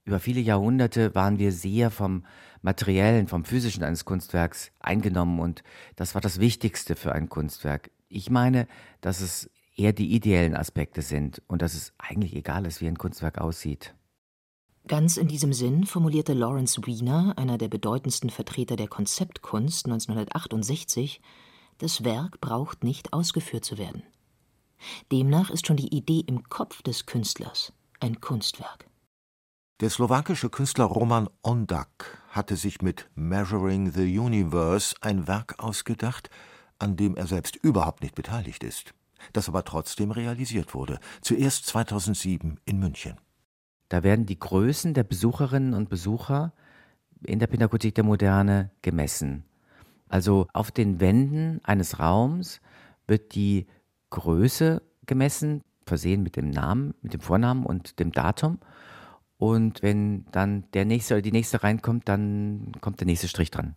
Über 0.05 0.21
viele 0.21 0.41
Jahrhunderte 0.41 1.15
waren 1.15 1.39
wir 1.39 1.51
sehr 1.51 1.91
vom 1.91 2.25
Materiellen, 2.61 3.27
vom 3.27 3.45
Physischen 3.45 3.83
eines 3.85 4.05
Kunstwerks 4.05 4.71
eingenommen 4.79 5.41
und 5.41 5.63
das 5.97 6.15
war 6.15 6.21
das 6.21 6.41
Wichtigste 6.41 6.95
für 6.95 7.13
ein 7.13 7.29
Kunstwerk. 7.29 7.91
Ich 8.09 8.31
meine, 8.31 8.67
dass 9.01 9.21
es 9.21 9.51
eher 9.77 9.93
die 9.93 10.15
ideellen 10.15 10.55
Aspekte 10.55 11.03
sind 11.03 11.43
und 11.47 11.63
dass 11.63 11.75
es 11.75 11.93
eigentlich 11.99 12.35
egal 12.37 12.67
ist, 12.67 12.81
wie 12.81 12.87
ein 12.87 12.99
Kunstwerk 12.99 13.39
aussieht. 13.39 13.95
Ganz 14.87 15.17
in 15.17 15.29
diesem 15.29 15.55
Sinn 15.55 15.85
formulierte 15.85 16.35
Lawrence 16.35 16.83
Wiener, 16.85 17.33
einer 17.39 17.57
der 17.57 17.69
bedeutendsten 17.69 18.29
Vertreter 18.29 18.77
der 18.77 18.89
Konzeptkunst 18.89 19.87
1968, 19.87 21.23
das 21.79 22.05
Werk 22.05 22.41
braucht 22.43 22.85
nicht 22.85 23.15
ausgeführt 23.15 23.65
zu 23.65 23.79
werden. 23.79 24.03
Demnach 25.11 25.49
ist 25.49 25.67
schon 25.67 25.79
die 25.79 25.97
Idee 25.97 26.23
im 26.27 26.45
Kopf 26.51 26.83
des 26.83 27.07
Künstlers 27.07 27.73
ein 28.01 28.21
Kunstwerk. 28.21 28.87
Der 29.81 29.91
slowakische 29.91 30.51
Künstler 30.51 30.85
Roman 30.85 31.29
Ondak 31.43 32.23
hatte 32.29 32.55
sich 32.55 32.81
mit 32.81 33.11
Measuring 33.17 33.91
the 33.91 34.21
Universe 34.21 34.95
ein 35.01 35.27
Werk 35.27 35.57
ausgedacht, 35.59 36.31
an 36.79 36.95
dem 36.95 37.17
er 37.17 37.27
selbst 37.27 37.57
überhaupt 37.57 38.05
nicht 38.05 38.15
beteiligt 38.15 38.63
ist, 38.63 38.95
das 39.33 39.49
aber 39.49 39.65
trotzdem 39.65 40.13
realisiert 40.13 40.75
wurde, 40.75 41.01
zuerst 41.23 41.67
2007 41.67 42.61
in 42.65 42.79
München. 42.79 43.17
Da 43.89 44.05
werden 44.05 44.27
die 44.27 44.39
Größen 44.39 44.95
der 44.95 45.03
Besucherinnen 45.03 45.75
und 45.75 45.89
Besucher 45.89 46.53
in 47.25 47.41
der 47.41 47.49
Pinakothek 47.49 47.97
der 47.97 48.05
Moderne 48.05 48.71
gemessen. 48.81 49.45
Also 50.09 50.47
auf 50.53 50.71
den 50.71 51.01
Wänden 51.01 51.61
eines 51.65 51.99
Raums 51.99 52.61
wird 53.09 53.35
die 53.35 53.67
Größe 54.11 54.83
gemessen, 55.07 55.65
versehen 55.85 56.23
mit 56.23 56.37
dem 56.37 56.51
Namen, 56.51 56.95
mit 57.03 57.13
dem 57.13 57.21
Vornamen 57.21 57.67
und 57.67 57.99
dem 57.99 58.13
Datum. 58.13 58.61
Und 59.45 59.83
wenn 59.83 60.25
dann 60.33 60.65
der 60.73 60.87
nächste 60.87 61.13
oder 61.13 61.21
die 61.21 61.31
nächste 61.31 61.63
reinkommt, 61.63 62.09
dann 62.09 62.73
kommt 62.81 63.01
der 63.01 63.07
nächste 63.07 63.29
Strich 63.29 63.51
dran. 63.51 63.75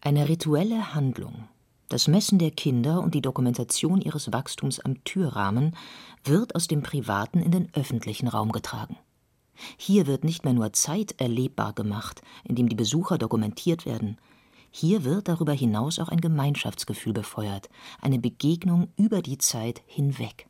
Eine 0.00 0.26
rituelle 0.26 0.94
Handlung, 0.94 1.44
das 1.90 2.08
Messen 2.08 2.38
der 2.38 2.50
Kinder 2.50 3.02
und 3.02 3.14
die 3.14 3.20
Dokumentation 3.20 4.00
ihres 4.00 4.32
Wachstums 4.32 4.80
am 4.80 5.04
Türrahmen 5.04 5.76
wird 6.24 6.54
aus 6.54 6.66
dem 6.66 6.82
privaten 6.82 7.40
in 7.40 7.50
den 7.50 7.68
öffentlichen 7.74 8.26
Raum 8.26 8.52
getragen. 8.52 8.96
Hier 9.76 10.06
wird 10.06 10.24
nicht 10.24 10.44
mehr 10.44 10.54
nur 10.54 10.72
Zeit 10.72 11.20
erlebbar 11.20 11.74
gemacht, 11.74 12.22
indem 12.42 12.70
die 12.70 12.74
Besucher 12.74 13.18
dokumentiert 13.18 13.84
werden, 13.84 14.16
hier 14.70 15.04
wird 15.04 15.28
darüber 15.28 15.52
hinaus 15.52 15.98
auch 15.98 16.08
ein 16.08 16.22
Gemeinschaftsgefühl 16.22 17.12
befeuert, 17.12 17.68
eine 18.00 18.18
Begegnung 18.18 18.88
über 18.96 19.20
die 19.20 19.38
Zeit 19.38 19.82
hinweg. 19.86 20.48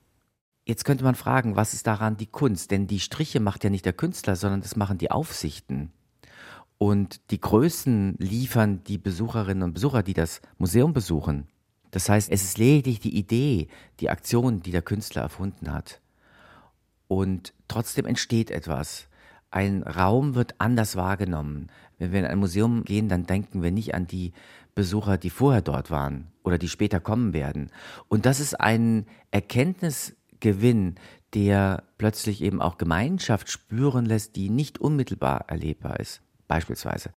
Jetzt 0.66 0.84
könnte 0.84 1.04
man 1.04 1.14
fragen, 1.14 1.56
was 1.56 1.74
ist 1.74 1.86
daran 1.86 2.16
die 2.16 2.26
Kunst? 2.26 2.70
Denn 2.70 2.86
die 2.86 3.00
Striche 3.00 3.38
macht 3.40 3.64
ja 3.64 3.70
nicht 3.70 3.84
der 3.84 3.92
Künstler, 3.92 4.34
sondern 4.34 4.62
das 4.62 4.76
machen 4.76 4.96
die 4.96 5.10
Aufsichten. 5.10 5.92
Und 6.78 7.30
die 7.30 7.40
Größen 7.40 8.16
liefern 8.18 8.82
die 8.84 8.98
Besucherinnen 8.98 9.62
und 9.62 9.74
Besucher, 9.74 10.02
die 10.02 10.14
das 10.14 10.40
Museum 10.58 10.92
besuchen. 10.92 11.46
Das 11.90 12.08
heißt, 12.08 12.30
es 12.30 12.42
ist 12.42 12.58
lediglich 12.58 12.98
die 12.98 13.16
Idee, 13.16 13.68
die 14.00 14.10
Aktion, 14.10 14.60
die 14.60 14.72
der 14.72 14.82
Künstler 14.82 15.22
erfunden 15.22 15.72
hat. 15.72 16.00
Und 17.08 17.52
trotzdem 17.68 18.06
entsteht 18.06 18.50
etwas. 18.50 19.08
Ein 19.50 19.82
Raum 19.82 20.34
wird 20.34 20.56
anders 20.58 20.96
wahrgenommen. 20.96 21.68
Wenn 21.98 22.10
wir 22.10 22.20
in 22.20 22.26
ein 22.26 22.38
Museum 22.38 22.84
gehen, 22.84 23.08
dann 23.08 23.26
denken 23.26 23.62
wir 23.62 23.70
nicht 23.70 23.94
an 23.94 24.06
die 24.06 24.32
Besucher, 24.74 25.18
die 25.18 25.30
vorher 25.30 25.62
dort 25.62 25.90
waren 25.90 26.32
oder 26.42 26.58
die 26.58 26.68
später 26.68 26.98
kommen 26.98 27.32
werden. 27.32 27.70
Und 28.08 28.26
das 28.26 28.40
ist 28.40 28.60
ein 28.60 29.06
Erkenntnisgewinn, 30.34 30.96
der 31.34 31.84
plötzlich 31.98 32.42
eben 32.42 32.60
auch 32.60 32.78
Gemeinschaft 32.78 33.50
spüren 33.50 34.04
lässt, 34.04 34.36
die 34.36 34.50
nicht 34.50 34.78
unmittelbar 34.78 35.44
erlebbar 35.48 36.00
ist. 36.00 36.22
Beispielsweise. 36.48 37.12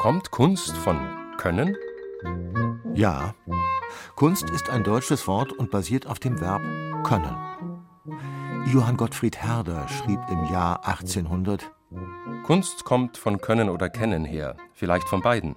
Kommt 0.00 0.30
Kunst 0.30 0.76
von 0.76 0.98
Können? 1.38 1.76
Ja. 2.94 3.34
Kunst 4.16 4.48
ist 4.50 4.68
ein 4.70 4.84
deutsches 4.84 5.26
Wort 5.26 5.52
und 5.52 5.70
basiert 5.70 6.06
auf 6.06 6.18
dem 6.18 6.40
Verb 6.40 6.62
können. 7.04 7.36
Johann 8.66 8.96
Gottfried 8.96 9.42
Herder 9.42 9.88
schrieb 9.88 10.20
im 10.30 10.44
Jahr 10.52 10.86
1800 10.86 11.70
Kunst 12.44 12.84
kommt 12.84 13.16
von 13.16 13.40
Können 13.40 13.68
oder 13.68 13.88
Kennen 13.88 14.24
her, 14.24 14.56
vielleicht 14.72 15.08
von 15.08 15.22
beiden. 15.22 15.56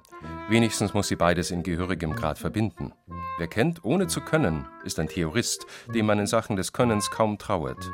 Wenigstens 0.49 0.93
muss 0.93 1.07
sie 1.07 1.15
beides 1.15 1.51
in 1.51 1.63
gehörigem 1.63 2.15
Grad 2.15 2.37
verbinden. 2.37 2.93
Wer 3.37 3.47
kennt, 3.47 3.83
ohne 3.83 4.07
zu 4.07 4.21
können, 4.21 4.67
ist 4.83 4.99
ein 4.99 5.07
Theorist, 5.07 5.65
dem 5.93 6.05
man 6.05 6.19
in 6.19 6.27
Sachen 6.27 6.55
des 6.55 6.71
Könnens 6.71 7.09
kaum 7.09 7.39
trauert. 7.39 7.91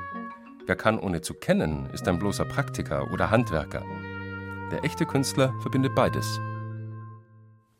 Wer 0.65 0.75
kann, 0.75 1.00
ohne 1.00 1.22
zu 1.22 1.34
kennen, 1.34 1.89
ist 1.93 2.08
ein 2.08 2.19
bloßer 2.19 2.46
Praktiker 2.46 3.12
oder 3.13 3.31
Handwerker. 3.31 3.84
Der 4.72 4.84
echte 4.84 5.05
Künstler 5.05 5.53
verbindet 5.62 5.96
beides. 5.96 6.39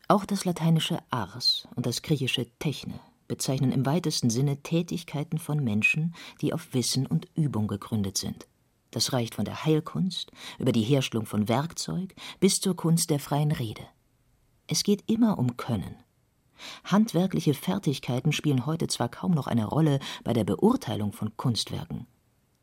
Auch 0.07 0.25
das 0.25 0.45
lateinische 0.45 0.99
ars 1.11 1.67
und 1.75 1.85
das 1.85 2.01
griechische 2.01 2.47
techne 2.59 2.99
bezeichnen 3.27 3.71
im 3.71 3.85
weitesten 3.85 4.29
Sinne 4.29 4.57
Tätigkeiten 4.63 5.37
von 5.37 5.63
Menschen, 5.63 6.15
die 6.41 6.53
auf 6.53 6.73
Wissen 6.73 7.05
und 7.05 7.27
Übung 7.35 7.67
gegründet 7.67 8.17
sind. 8.17 8.47
Das 8.91 9.13
reicht 9.13 9.35
von 9.35 9.45
der 9.45 9.65
Heilkunst 9.65 10.31
über 10.57 10.71
die 10.71 10.81
Herstellung 10.81 11.25
von 11.25 11.47
Werkzeug 11.47 12.15
bis 12.39 12.59
zur 12.59 12.75
Kunst 12.75 13.11
der 13.11 13.19
freien 13.19 13.51
Rede. 13.51 13.83
Es 14.65 14.83
geht 14.83 15.03
immer 15.07 15.37
um 15.37 15.57
Können. 15.57 15.95
Handwerkliche 16.83 17.53
Fertigkeiten 17.53 18.31
spielen 18.31 18.65
heute 18.65 18.87
zwar 18.87 19.09
kaum 19.09 19.31
noch 19.31 19.47
eine 19.47 19.65
Rolle 19.65 19.99
bei 20.23 20.33
der 20.33 20.43
Beurteilung 20.43 21.11
von 21.11 21.35
Kunstwerken. 21.37 22.07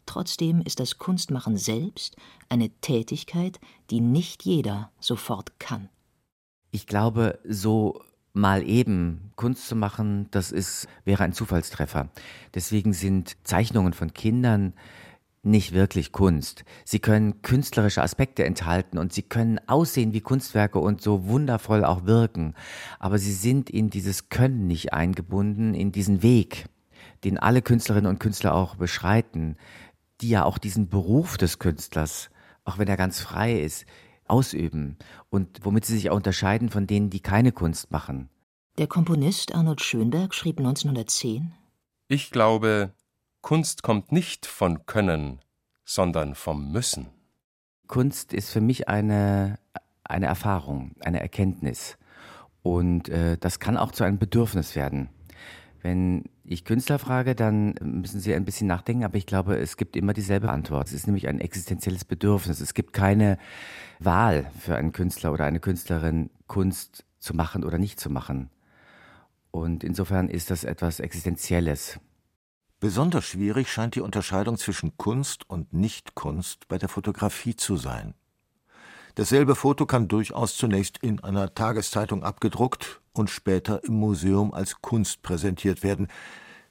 Trotzdem 0.06 0.62
ist 0.62 0.78
das 0.80 0.98
Kunstmachen 0.98 1.56
selbst 1.56 2.16
eine 2.48 2.70
Tätigkeit, 2.80 3.58
die 3.90 4.00
nicht 4.00 4.44
jeder 4.44 4.90
sofort 5.00 5.58
kann. 5.58 5.88
Ich 6.70 6.86
glaube, 6.86 7.38
so 7.44 8.00
mal 8.32 8.62
eben 8.62 9.32
Kunst 9.34 9.66
zu 9.66 9.74
machen, 9.74 10.28
das 10.30 10.52
ist, 10.52 10.86
wäre 11.04 11.24
ein 11.24 11.32
Zufallstreffer. 11.32 12.08
Deswegen 12.54 12.92
sind 12.92 13.36
Zeichnungen 13.44 13.94
von 13.94 14.12
Kindern 14.12 14.74
nicht 15.46 15.72
wirklich 15.72 16.12
Kunst. 16.12 16.64
Sie 16.84 16.98
können 16.98 17.40
künstlerische 17.42 18.02
Aspekte 18.02 18.44
enthalten 18.44 18.98
und 18.98 19.12
sie 19.12 19.22
können 19.22 19.60
aussehen 19.66 20.12
wie 20.12 20.20
Kunstwerke 20.20 20.78
und 20.78 21.00
so 21.00 21.26
wundervoll 21.26 21.84
auch 21.84 22.04
wirken. 22.04 22.54
Aber 22.98 23.18
sie 23.18 23.32
sind 23.32 23.70
in 23.70 23.88
dieses 23.88 24.28
Können 24.28 24.66
nicht 24.66 24.92
eingebunden, 24.92 25.74
in 25.74 25.92
diesen 25.92 26.22
Weg, 26.22 26.66
den 27.24 27.38
alle 27.38 27.62
Künstlerinnen 27.62 28.10
und 28.10 28.20
Künstler 28.20 28.54
auch 28.54 28.76
beschreiten, 28.76 29.56
die 30.20 30.30
ja 30.30 30.44
auch 30.44 30.58
diesen 30.58 30.88
Beruf 30.88 31.36
des 31.36 31.58
Künstlers, 31.58 32.30
auch 32.64 32.78
wenn 32.78 32.88
er 32.88 32.96
ganz 32.96 33.20
frei 33.20 33.60
ist, 33.60 33.86
ausüben 34.26 34.96
und 35.30 35.60
womit 35.62 35.84
sie 35.84 35.94
sich 35.94 36.10
auch 36.10 36.16
unterscheiden 36.16 36.68
von 36.68 36.86
denen, 36.86 37.10
die 37.10 37.20
keine 37.20 37.52
Kunst 37.52 37.90
machen. 37.90 38.28
Der 38.78 38.86
Komponist 38.86 39.54
Arnold 39.54 39.80
Schönberg 39.80 40.34
schrieb 40.34 40.58
1910 40.58 41.52
Ich 42.08 42.30
glaube, 42.30 42.92
Kunst 43.46 43.84
kommt 43.84 44.10
nicht 44.10 44.44
von 44.44 44.86
Können, 44.86 45.38
sondern 45.84 46.34
vom 46.34 46.72
Müssen. 46.72 47.10
Kunst 47.86 48.32
ist 48.32 48.50
für 48.50 48.60
mich 48.60 48.88
eine, 48.88 49.60
eine 50.02 50.26
Erfahrung, 50.26 50.96
eine 50.98 51.20
Erkenntnis. 51.20 51.96
Und 52.64 53.08
äh, 53.08 53.38
das 53.38 53.60
kann 53.60 53.76
auch 53.76 53.92
zu 53.92 54.02
einem 54.02 54.18
Bedürfnis 54.18 54.74
werden. 54.74 55.10
Wenn 55.80 56.24
ich 56.42 56.64
Künstler 56.64 56.98
frage, 56.98 57.36
dann 57.36 57.76
müssen 57.80 58.18
sie 58.18 58.34
ein 58.34 58.44
bisschen 58.44 58.66
nachdenken, 58.66 59.04
aber 59.04 59.16
ich 59.16 59.26
glaube, 59.26 59.56
es 59.58 59.76
gibt 59.76 59.94
immer 59.94 60.12
dieselbe 60.12 60.50
Antwort. 60.50 60.88
Es 60.88 60.92
ist 60.92 61.06
nämlich 61.06 61.28
ein 61.28 61.38
existenzielles 61.38 62.04
Bedürfnis. 62.04 62.58
Es 62.58 62.74
gibt 62.74 62.92
keine 62.92 63.38
Wahl 64.00 64.50
für 64.58 64.74
einen 64.74 64.90
Künstler 64.90 65.32
oder 65.32 65.44
eine 65.44 65.60
Künstlerin, 65.60 66.30
Kunst 66.48 67.04
zu 67.20 67.32
machen 67.32 67.62
oder 67.62 67.78
nicht 67.78 68.00
zu 68.00 68.10
machen. 68.10 68.50
Und 69.52 69.84
insofern 69.84 70.28
ist 70.30 70.50
das 70.50 70.64
etwas 70.64 70.98
Existenzielles. 70.98 72.00
Besonders 72.78 73.24
schwierig 73.24 73.72
scheint 73.72 73.94
die 73.94 74.00
Unterscheidung 74.00 74.58
zwischen 74.58 74.96
Kunst 74.98 75.48
und 75.48 75.72
Nichtkunst 75.72 76.68
bei 76.68 76.76
der 76.76 76.90
Fotografie 76.90 77.56
zu 77.56 77.76
sein. 77.76 78.14
Dasselbe 79.14 79.54
Foto 79.54 79.86
kann 79.86 80.08
durchaus 80.08 80.58
zunächst 80.58 80.98
in 80.98 81.24
einer 81.24 81.54
Tageszeitung 81.54 82.22
abgedruckt 82.22 83.00
und 83.14 83.30
später 83.30 83.82
im 83.84 83.94
Museum 83.94 84.52
als 84.52 84.82
Kunst 84.82 85.22
präsentiert 85.22 85.82
werden. 85.82 86.08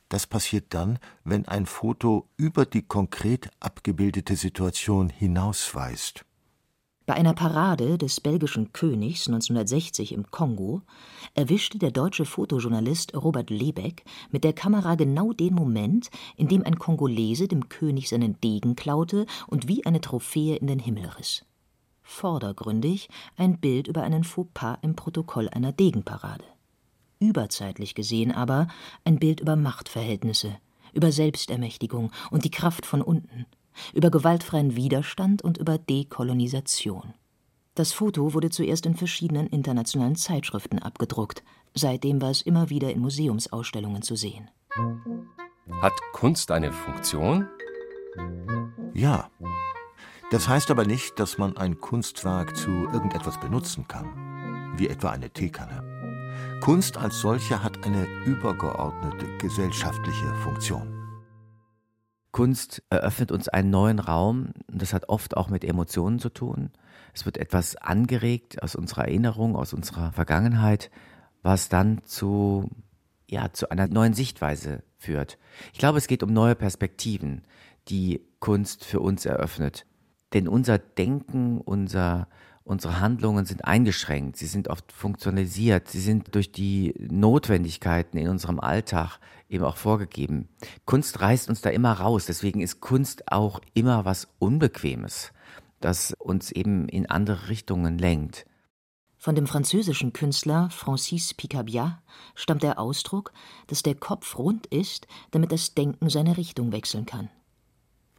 Das 0.10 0.28
passiert 0.28 0.66
dann, 0.76 1.00
wenn 1.24 1.48
ein 1.48 1.66
Foto 1.66 2.30
über 2.38 2.68
die 2.68 2.84
konkret 2.84 3.50
abgebildete 3.60 4.36
Situation 4.36 5.10
hinausweist. 5.10 6.24
Bei 7.06 7.14
einer 7.14 7.34
Parade 7.34 7.98
des 7.98 8.20
belgischen 8.20 8.74
Königs 8.74 9.28
1960 9.28 10.12
im 10.14 10.32
Kongo 10.32 10.82
erwischte 11.36 11.78
der 11.78 11.92
deutsche 11.92 12.26
Fotojournalist 12.26 13.16
Robert 13.16 13.50
Lebeck 13.50 14.04
mit 14.32 14.44
der 14.44 14.54
Kamera 14.54 14.96
genau 14.96 15.32
den 15.32 15.54
Moment, 15.54 16.10
in 16.36 16.48
dem 16.48 16.64
ein 16.64 16.80
Kongolese 16.80 17.48
dem 17.48 17.70
König 17.70 18.10
seinen 18.10 18.42
Degen 18.42 18.76
klaute 18.76 19.26
und 19.48 19.68
wie 19.68 19.86
eine 19.86 20.02
Trophäe 20.02 20.56
in 20.56 20.68
den 20.68 20.80
Himmel 20.80 21.06
riss 21.18 21.46
vordergründig 22.06 23.10
ein 23.36 23.60
Bild 23.60 23.88
über 23.88 24.04
einen 24.04 24.24
Fauxpas 24.24 24.78
im 24.82 24.96
Protokoll 24.96 25.50
einer 25.50 25.72
Degenparade. 25.72 26.46
Überzeitlich 27.20 27.96
gesehen 27.96 28.32
aber 28.32 28.68
ein 29.04 29.20
Bild 29.20 29.40
über 29.40 29.56
Machtverhältnisse, 29.56 30.56
über 30.94 31.12
Selbstermächtigung 31.12 32.12
und 32.30 32.46
die 32.46 32.52
Kraft 32.52 32.86
von 32.86 33.02
unten, 33.02 33.46
über 33.94 34.12
gewaltfreien 34.12 34.76
Widerstand 34.76 35.42
und 35.42 35.58
über 35.58 35.78
Dekolonisation. 35.78 37.14
Das 37.76 37.92
Foto 37.92 38.34
wurde 38.34 38.50
zuerst 38.50 38.86
in 38.86 38.96
verschiedenen 38.96 39.48
internationalen 39.48 40.16
Zeitschriften 40.16 40.80
abgedruckt, 40.80 41.44
seitdem 41.74 42.22
war 42.22 42.30
es 42.30 42.42
immer 42.42 42.70
wieder 42.70 42.92
in 42.92 43.02
Museumsausstellungen 43.02 44.02
zu 44.02 44.16
sehen. 44.16 44.50
Hat 45.82 45.94
Kunst 46.14 46.52
eine 46.52 46.72
Funktion? 46.72 47.48
Ja, 48.94 49.30
das 50.32 50.48
heißt 50.48 50.72
aber 50.72 50.86
nicht, 50.86 51.20
dass 51.20 51.38
man 51.38 51.58
ein 51.58 51.80
Kunstwerk 51.80 52.56
zu 52.56 52.72
irgendetwas 52.72 53.40
benutzen 53.40 53.88
kann, 53.88 54.74
wie 54.78 54.88
etwa 54.88 55.10
eine 55.10 55.30
Teekanne. 55.30 56.60
Kunst 56.62 56.98
als 56.98 57.20
solche 57.20 57.62
hat 57.62 57.86
eine 57.86 58.08
übergeordnete 58.26 59.38
gesellschaftliche 59.38 60.34
Funktion. 60.44 60.95
Kunst 62.36 62.84
eröffnet 62.90 63.32
uns 63.32 63.48
einen 63.48 63.70
neuen 63.70 63.98
Raum. 63.98 64.50
Das 64.68 64.92
hat 64.92 65.08
oft 65.08 65.38
auch 65.38 65.48
mit 65.48 65.64
Emotionen 65.64 66.20
zu 66.20 66.28
tun. 66.28 66.70
Es 67.14 67.26
wird 67.26 67.38
etwas 67.38 67.78
angeregt 67.78 68.62
aus 68.62 68.76
unserer 68.76 69.06
Erinnerung, 69.06 69.56
aus 69.56 69.72
unserer 69.72 70.12
Vergangenheit, 70.12 70.92
was 71.44 71.70
dann 71.70 72.04
zu, 72.04 72.70
ja, 73.30 73.54
zu 73.54 73.70
einer 73.70 73.88
neuen 73.88 74.14
Sichtweise 74.14 74.84
führt. 74.98 75.38
Ich 75.72 75.80
glaube, 75.80 75.98
es 75.98 76.08
geht 76.08 76.24
um 76.24 76.34
neue 76.34 76.56
Perspektiven, 76.56 77.44
die 77.88 78.20
Kunst 78.42 78.84
für 78.84 79.00
uns 79.00 79.26
eröffnet. 79.26 79.86
Denn 80.34 80.50
unser 80.50 80.78
Denken, 80.78 81.62
unser, 81.62 82.28
unsere 82.66 83.00
Handlungen 83.00 83.46
sind 83.46 83.64
eingeschränkt, 83.64 84.38
sie 84.38 84.48
sind 84.48 84.68
oft 84.68 84.92
funktionalisiert, 84.92 85.88
sie 85.88 86.02
sind 86.02 86.34
durch 86.36 86.52
die 86.52 86.94
Notwendigkeiten 87.00 88.18
in 88.18 88.28
unserem 88.28 88.60
Alltag 88.60 89.20
eben 89.48 89.64
auch 89.64 89.78
vorgegeben. 89.78 90.50
Kunst 90.86 91.22
reißt 91.22 91.48
uns 91.48 91.62
da 91.62 91.70
immer 91.70 91.94
raus, 91.94 92.26
deswegen 92.26 92.60
ist 92.60 92.82
Kunst 92.82 93.32
auch 93.32 93.62
immer 93.76 94.04
was 94.04 94.28
Unbequemes, 94.40 95.32
das 95.80 96.14
uns 96.18 96.52
eben 96.52 96.90
in 96.90 97.10
andere 97.10 97.50
Richtungen 97.50 97.98
lenkt. 98.00 98.46
Von 99.18 99.36
dem 99.36 99.48
französischen 99.48 100.12
Künstler 100.14 100.70
Francis 100.72 101.34
Picabia 101.34 102.02
stammt 102.34 102.64
der 102.64 102.80
Ausdruck, 102.80 103.32
dass 103.68 103.84
der 103.84 103.96
Kopf 103.96 104.38
rund 104.38 104.68
ist, 104.68 105.08
damit 105.32 105.52
das 105.52 105.76
Denken 105.76 106.10
seine 106.10 106.38
Richtung 106.38 106.72
wechseln 106.72 107.06
kann. 107.06 107.30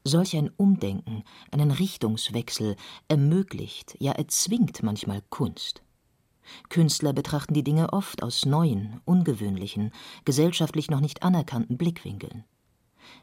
Solch 0.07 0.37
ein 0.37 0.53
Umdenken, 0.57 1.25
einen 1.51 1.73
Richtungswechsel 1.73 2.77
ermöglicht, 3.09 3.97
ja 3.99 4.13
erzwingt 4.13 4.85
manchmal 4.85 5.21
Kunst. 5.31 5.83
Künstler 6.69 7.13
betrachten 7.13 7.55
die 7.55 7.65
Dinge 7.65 7.93
oft 7.93 8.23
aus 8.23 8.47
neuen, 8.47 9.01
ungewöhnlichen, 9.05 9.91
gesellschaftlich 10.25 10.91
noch 10.91 11.01
nicht 11.01 11.25
anerkannten 11.25 11.77
Blickwinkeln. 11.77 12.45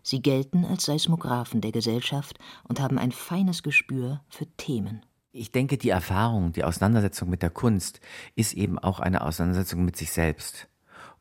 Sie 0.02 0.22
gelten 0.22 0.66
als 0.66 0.84
Seismographen 0.84 1.62
der 1.62 1.72
Gesellschaft 1.72 2.38
und 2.68 2.82
haben 2.82 2.98
ein 2.98 3.14
feines 3.14 3.64
Gespür 3.64 4.20
für 4.28 4.46
Themen. 4.58 5.06
Ich 5.32 5.54
denke, 5.54 5.78
die 5.78 5.90
Erfahrung, 5.90 6.52
die 6.52 6.66
Auseinandersetzung 6.66 7.30
mit 7.30 7.44
der 7.44 7.50
Kunst 7.50 8.02
ist 8.36 8.52
eben 8.56 8.78
auch 8.78 9.00
eine 9.00 9.22
Auseinandersetzung 9.22 9.86
mit 9.86 9.96
sich 9.96 10.12
selbst. 10.12 10.68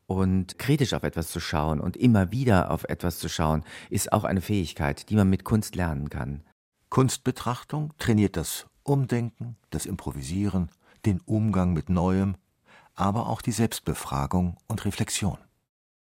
Und 0.06 0.58
kritisch 0.58 0.94
auf 0.94 1.04
etwas 1.04 1.28
zu 1.28 1.40
schauen 1.40 1.80
und 1.80 1.96
immer 1.96 2.30
wieder 2.32 2.70
auf 2.70 2.84
etwas 2.84 3.18
zu 3.18 3.28
schauen, 3.28 3.64
ist 3.88 4.12
auch 4.12 4.24
eine 4.24 4.40
Fähigkeit, 4.40 5.08
die 5.08 5.16
man 5.16 5.30
mit 5.30 5.44
Kunst 5.44 5.74
lernen 5.74 6.10
kann. 6.10 6.42
Kunstbetrachtung 6.90 7.94
trainiert 7.98 8.36
das 8.36 8.66
Umdenken, 8.82 9.56
das 9.70 9.86
Improvisieren, 9.86 10.70
den 11.06 11.20
Umgang 11.20 11.72
mit 11.72 11.88
Neuem, 11.88 12.36
aber 12.94 13.28
auch 13.28 13.42
die 13.42 13.52
Selbstbefragung 13.52 14.58
und 14.68 14.84
Reflexion. 14.84 15.38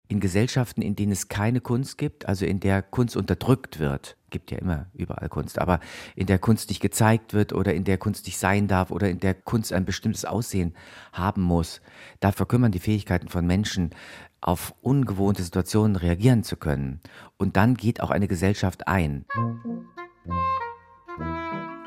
In 0.07 0.21
Gesellschaften, 0.21 0.83
in 0.83 0.97
denen 0.97 1.13
es 1.13 1.29
keine 1.29 1.61
Kunst 1.61 1.97
gibt, 1.97 2.27
also 2.27 2.45
in 2.45 2.61
der 2.61 2.83
Kunst 2.83 3.17
unterdrückt 3.17 3.79
wird, 3.79 4.17
gibt 4.31 4.51
ja 4.51 4.59
immer 4.59 4.87
überall 4.93 5.29
Kunst, 5.29 5.59
aber 5.59 5.81
in 6.15 6.27
der 6.27 6.39
Kunst 6.39 6.69
nicht 6.69 6.81
gezeigt 6.81 7.33
wird 7.33 7.53
oder 7.53 7.73
in 7.73 7.85
der 7.85 7.99
Kunst 7.99 8.27
nicht 8.27 8.37
sein 8.37 8.69
darf 8.69 8.91
oder 8.91 9.09
in 9.09 9.21
der 9.21 9.33
Kunst 9.33 9.73
ein 9.73 9.85
bestimmtes 9.85 10.25
Aussehen 10.25 10.75
haben 11.13 11.41
muss, 11.41 11.81
da 12.21 12.33
verkümmern 12.33 12.73
die 12.73 12.81
Fähigkeiten 12.81 13.29
von 13.29 13.47
Menschen, 13.47 13.91
auf 14.41 14.75
ungewohnte 14.83 15.43
Situationen 15.43 15.97
reagieren 15.97 16.43
zu 16.43 16.57
können. 16.57 17.01
Und 17.39 17.57
dann 17.57 17.75
geht 17.75 18.03
auch 18.03 18.11
eine 18.11 18.29
Gesellschaft 18.29 18.87
ein. 18.87 19.25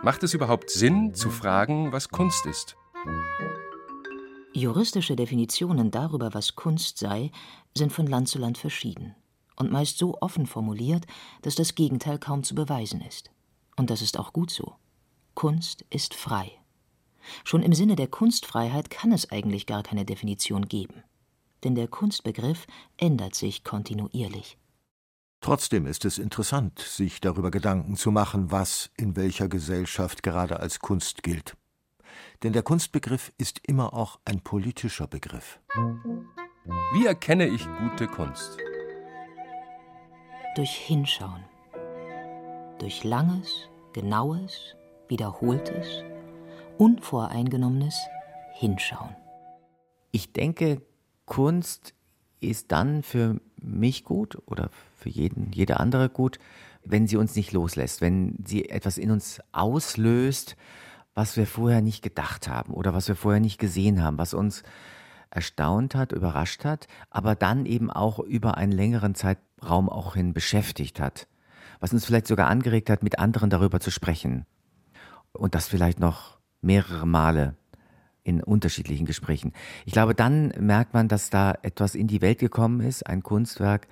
Macht 0.02 0.24
es 0.24 0.34
überhaupt 0.34 0.72
Sinn 0.72 1.14
zu 1.14 1.30
fragen, 1.30 1.92
was 1.92 2.10
Kunst 2.10 2.46
ist? 2.48 2.78
Juristische 4.58 5.16
Definitionen 5.16 5.92
darüber, 5.92 6.34
was 6.34 6.56
Kunst 6.56 6.98
sei, 6.98 7.30
sind 7.78 7.94
von 7.94 8.08
Land 8.08 8.28
zu 8.28 8.40
Land 8.40 8.58
verschieden 8.58 9.14
und 9.56 9.72
meist 9.72 10.00
so 10.00 10.18
offen 10.20 10.48
formuliert, 10.48 11.06
dass 11.44 11.54
das 11.54 11.76
Gegenteil 11.76 12.18
kaum 12.18 12.42
zu 12.42 12.56
beweisen 12.56 13.02
ist. 13.02 13.30
Und 13.76 13.92
das 13.92 14.02
ist 14.02 14.18
auch 14.18 14.34
gut 14.34 14.50
so. 14.50 14.74
Kunst 15.36 15.86
ist 15.92 16.16
frei. 16.16 16.52
Schon 17.44 17.62
im 17.62 17.74
Sinne 17.74 17.96
der 17.96 18.08
Kunstfreiheit 18.08 18.90
kann 18.90 19.12
es 19.12 19.30
eigentlich 19.30 19.68
gar 19.68 19.84
keine 19.84 20.06
Definition 20.06 20.68
geben. 20.68 21.04
Denn 21.64 21.76
der 21.76 21.88
Kunstbegriff 21.88 22.66
ändert 22.98 23.36
sich 23.36 23.64
kontinuierlich. 23.64 24.58
Trotzdem 25.40 25.86
ist 25.86 26.04
es 26.04 26.18
interessant, 26.18 26.80
sich 26.80 27.22
darüber 27.22 27.52
Gedanken 27.52 27.96
zu 27.96 28.10
machen, 28.10 28.50
was 28.50 28.90
in 28.98 29.16
welcher 29.16 29.50
Gesellschaft 29.50 30.24
gerade 30.24 30.60
als 30.60 30.80
Kunst 30.80 31.22
gilt. 31.22 31.56
Denn 32.44 32.54
der 32.54 32.64
Kunstbegriff 32.64 33.32
ist 33.38 33.62
immer 33.68 33.94
auch 33.94 34.20
ein 34.26 34.42
politischer 34.42 35.08
Begriff. 35.08 35.60
Wie 36.94 37.06
erkenne 37.06 37.48
ich 37.48 37.66
gute 37.80 38.08
Kunst? 38.08 38.58
Durch 40.56 40.72
Hinschauen. 40.72 41.44
Durch 42.80 43.04
langes, 43.04 43.70
genaues, 43.94 44.76
wiederholtes, 45.08 46.04
unvoreingenommenes 46.78 47.96
Hinschauen. 48.54 49.16
Ich 50.12 50.34
denke, 50.34 50.82
Kunst 51.26 51.94
ist 52.40 52.72
dann 52.72 53.04
für 53.04 53.40
mich 53.62 54.04
gut 54.04 54.38
oder 54.46 54.70
für 54.96 55.10
jeden, 55.10 55.52
jede 55.52 55.80
andere 55.80 56.10
gut, 56.10 56.40
wenn 56.84 57.08
sie 57.08 57.18
uns 57.18 57.36
nicht 57.36 57.52
loslässt, 57.52 58.02
wenn 58.02 58.38
sie 58.46 58.70
etwas 58.70 58.98
in 58.98 59.12
uns 59.12 59.42
auslöst, 59.52 60.56
was 61.18 61.36
wir 61.36 61.48
vorher 61.48 61.82
nicht 61.82 62.04
gedacht 62.04 62.48
haben 62.48 62.76
oder 62.76 62.94
was 62.94 63.08
wir 63.08 63.16
vorher 63.16 63.42
nicht 63.42 63.58
gesehen 63.58 64.04
haben, 64.04 64.20
was 64.20 64.36
uns 64.36 64.62
erstaunt 65.32 65.96
hat, 65.96 66.12
überrascht 66.12 66.64
hat, 66.64 66.86
aber 67.10 67.34
dann 67.34 67.66
eben 67.66 67.90
auch 67.90 68.20
über 68.20 68.56
einen 68.56 68.72
längeren 68.72 69.16
Zeitraum 69.16 69.90
auch 69.90 70.14
hin 70.14 70.36
beschäftigt 70.36 71.00
hat, 71.00 71.28
was 71.80 71.92
uns 71.92 72.06
vielleicht 72.06 72.28
sogar 72.28 72.48
angeregt 72.48 72.92
hat, 72.92 73.02
mit 73.02 73.18
anderen 73.18 73.50
darüber 73.50 73.80
zu 73.80 73.90
sprechen 73.90 74.46
und 75.32 75.56
das 75.56 75.68
vielleicht 75.68 76.00
noch 76.00 76.38
mehrere 76.62 77.08
Male 77.08 77.56
in 78.24 78.44
unterschiedlichen 78.44 79.08
Gesprächen. 79.08 79.54
Ich 79.86 79.94
glaube, 79.94 80.14
dann 80.14 80.50
merkt 80.60 80.94
man, 80.94 81.08
dass 81.08 81.32
da 81.32 81.56
etwas 81.64 81.96
in 81.96 82.06
die 82.06 82.22
Welt 82.22 82.38
gekommen 82.38 82.82
ist, 82.82 83.08
ein 83.08 83.24
Kunstwerk, 83.24 83.88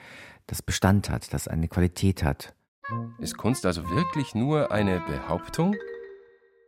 das 0.45 0.61
Bestand 0.61 1.09
hat, 1.09 1.33
das 1.33 1.47
eine 1.47 1.69
Qualität 1.69 2.23
hat. 2.23 2.53
Ist 3.17 3.35
Kunst 3.35 3.65
also 3.65 3.89
wirklich 3.89 4.35
nur 4.35 4.71
eine 4.71 4.99
Behauptung? 5.07 5.75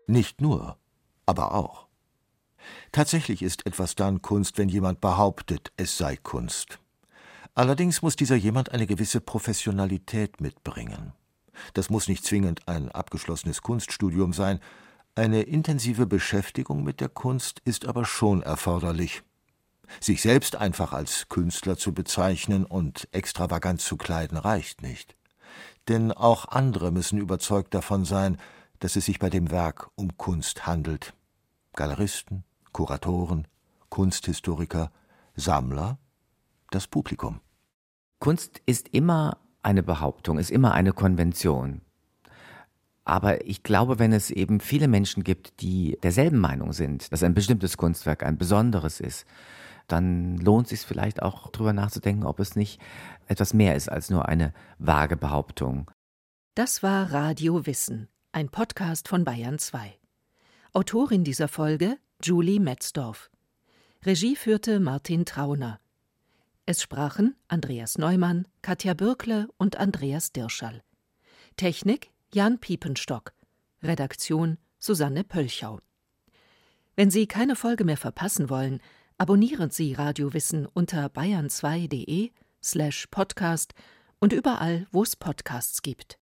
Nicht 0.08 0.41
nur, 0.41 0.78
aber 1.26 1.54
auch. 1.54 1.88
Tatsächlich 2.91 3.41
ist 3.41 3.65
etwas 3.65 3.96
dann 3.96 4.22
Kunst, 4.22 4.58
wenn 4.58 4.70
jemand 4.70 5.02
behauptet, 5.02 5.72
es 5.78 5.98
sei 5.98 6.15
Kunst. 6.17 6.80
Allerdings 7.54 8.02
muss 8.02 8.15
dieser 8.15 8.36
jemand 8.36 8.72
eine 8.72 8.88
gewisse 8.88 9.20
Professionalität 9.20 10.41
mitbringen. 10.41 11.13
Das 11.74 11.89
muss 11.89 12.08
nicht 12.08 12.24
zwingend 12.24 12.67
ein 12.67 12.89
abgeschlossenes 12.89 13.62
Kunststudium 13.62 14.32
sein, 14.32 14.60
eine 15.15 15.41
intensive 15.41 16.06
Beschäftigung 16.06 16.84
mit 16.84 17.02
der 17.02 17.10
Kunst 17.10 17.60
ist 17.65 17.86
aber 17.86 18.06
schon 18.06 18.43
erforderlich. 18.43 19.24
Sich 20.00 20.22
selbst 20.22 20.56
einfach 20.56 20.93
als 20.93 21.28
Künstler 21.30 21.78
zu 21.78 21.93
bezeichnen 21.93 22.65
und 22.65 23.08
extravagant 23.12 23.82
zu 23.82 23.98
kleiden 23.98 24.38
reicht 24.38 24.84
nicht. 24.84 25.15
Denn 25.88 26.12
auch 26.12 26.46
andere 26.50 26.91
müssen 26.91 27.17
überzeugt 27.17 27.74
davon 27.74 28.06
sein, 28.06 28.38
dass 28.79 28.95
es 28.95 29.05
sich 29.05 29.19
bei 29.19 29.29
dem 29.29 29.51
Werk 29.51 29.89
um 29.95 30.17
Kunst 30.17 30.67
handelt. 30.67 31.13
Galeristen, 31.73 32.43
Kuratoren, 32.71 33.47
Kunsthistoriker, 33.89 34.91
Sammler, 35.35 35.97
das 36.71 36.87
Publikum. 36.87 37.39
Kunst 38.19 38.61
ist 38.65 38.89
immer 38.89 39.37
eine 39.61 39.83
Behauptung, 39.83 40.37
ist 40.39 40.51
immer 40.51 40.73
eine 40.73 40.93
Konvention. 40.93 41.81
Aber 43.05 43.45
ich 43.45 43.63
glaube, 43.63 43.99
wenn 43.99 44.11
es 44.11 44.31
eben 44.31 44.59
viele 44.59 44.87
Menschen 44.87 45.23
gibt, 45.23 45.61
die 45.61 45.97
derselben 46.03 46.39
Meinung 46.39 46.73
sind, 46.73 47.11
dass 47.13 47.23
ein 47.23 47.33
bestimmtes 47.33 47.77
Kunstwerk 47.77 48.23
ein 48.23 48.37
besonderes 48.37 48.99
ist, 48.99 49.25
dann 49.87 50.37
lohnt 50.37 50.65
es 50.65 50.81
sich 50.81 50.81
vielleicht 50.81 51.21
auch 51.21 51.49
darüber 51.49 51.71
nachzudenken, 51.71 52.25
ob 52.25 52.39
es 52.39 52.57
nicht 52.57 52.81
etwas 53.27 53.53
mehr 53.53 53.75
ist 53.75 53.89
als 53.89 54.09
nur 54.09 54.27
eine 54.27 54.53
vage 54.77 55.15
Behauptung. 55.15 55.89
Das 56.55 56.83
war 56.83 57.13
Radio 57.13 57.65
Wissen 57.65 58.09
ein 58.38 58.50
Podcast 58.50 59.08
von 59.08 59.23
Bayern 59.23 59.58
2. 59.58 59.97
Autorin 60.73 61.23
dieser 61.23 61.47
Folge 61.47 61.97
Julie 62.21 62.60
Metzdorf. 62.60 63.32
Regie 64.06 64.36
führte 64.36 64.80
Martin 64.80 65.26
Trauner. 65.26 65.80
Es 66.67 66.84
sprachen 66.84 67.36
Andreas 67.47 67.97
Neumann, 67.97 68.47
Katja 68.62 68.93
Bürkle 68.93 69.47
und 69.58 69.78
Andreas 69.78 70.34
Dirschall. 70.34 70.84
Technik 71.56 72.12
Jan 72.32 72.60
Piepenstock. 72.60 73.34
Redaktion 73.82 74.60
Susanne 74.78 75.23
Pölchau. 75.23 75.80
Wenn 76.95 77.10
Sie 77.10 77.26
keine 77.26 77.56
Folge 77.56 77.86
mehr 77.86 77.97
verpassen 77.97 78.52
wollen, 78.52 78.82
abonnieren 79.17 79.71
Sie 79.71 79.93
Radio 79.93 80.36
Wissen 80.36 80.67
unter 80.67 81.08
bayern2.de 81.08 82.30
slash 82.62 83.08
podcast 83.08 83.73
und 84.19 84.32
überall, 84.32 84.86
wo 84.91 85.02
es 85.02 85.15
Podcasts 85.15 85.82
gibt. 85.82 86.19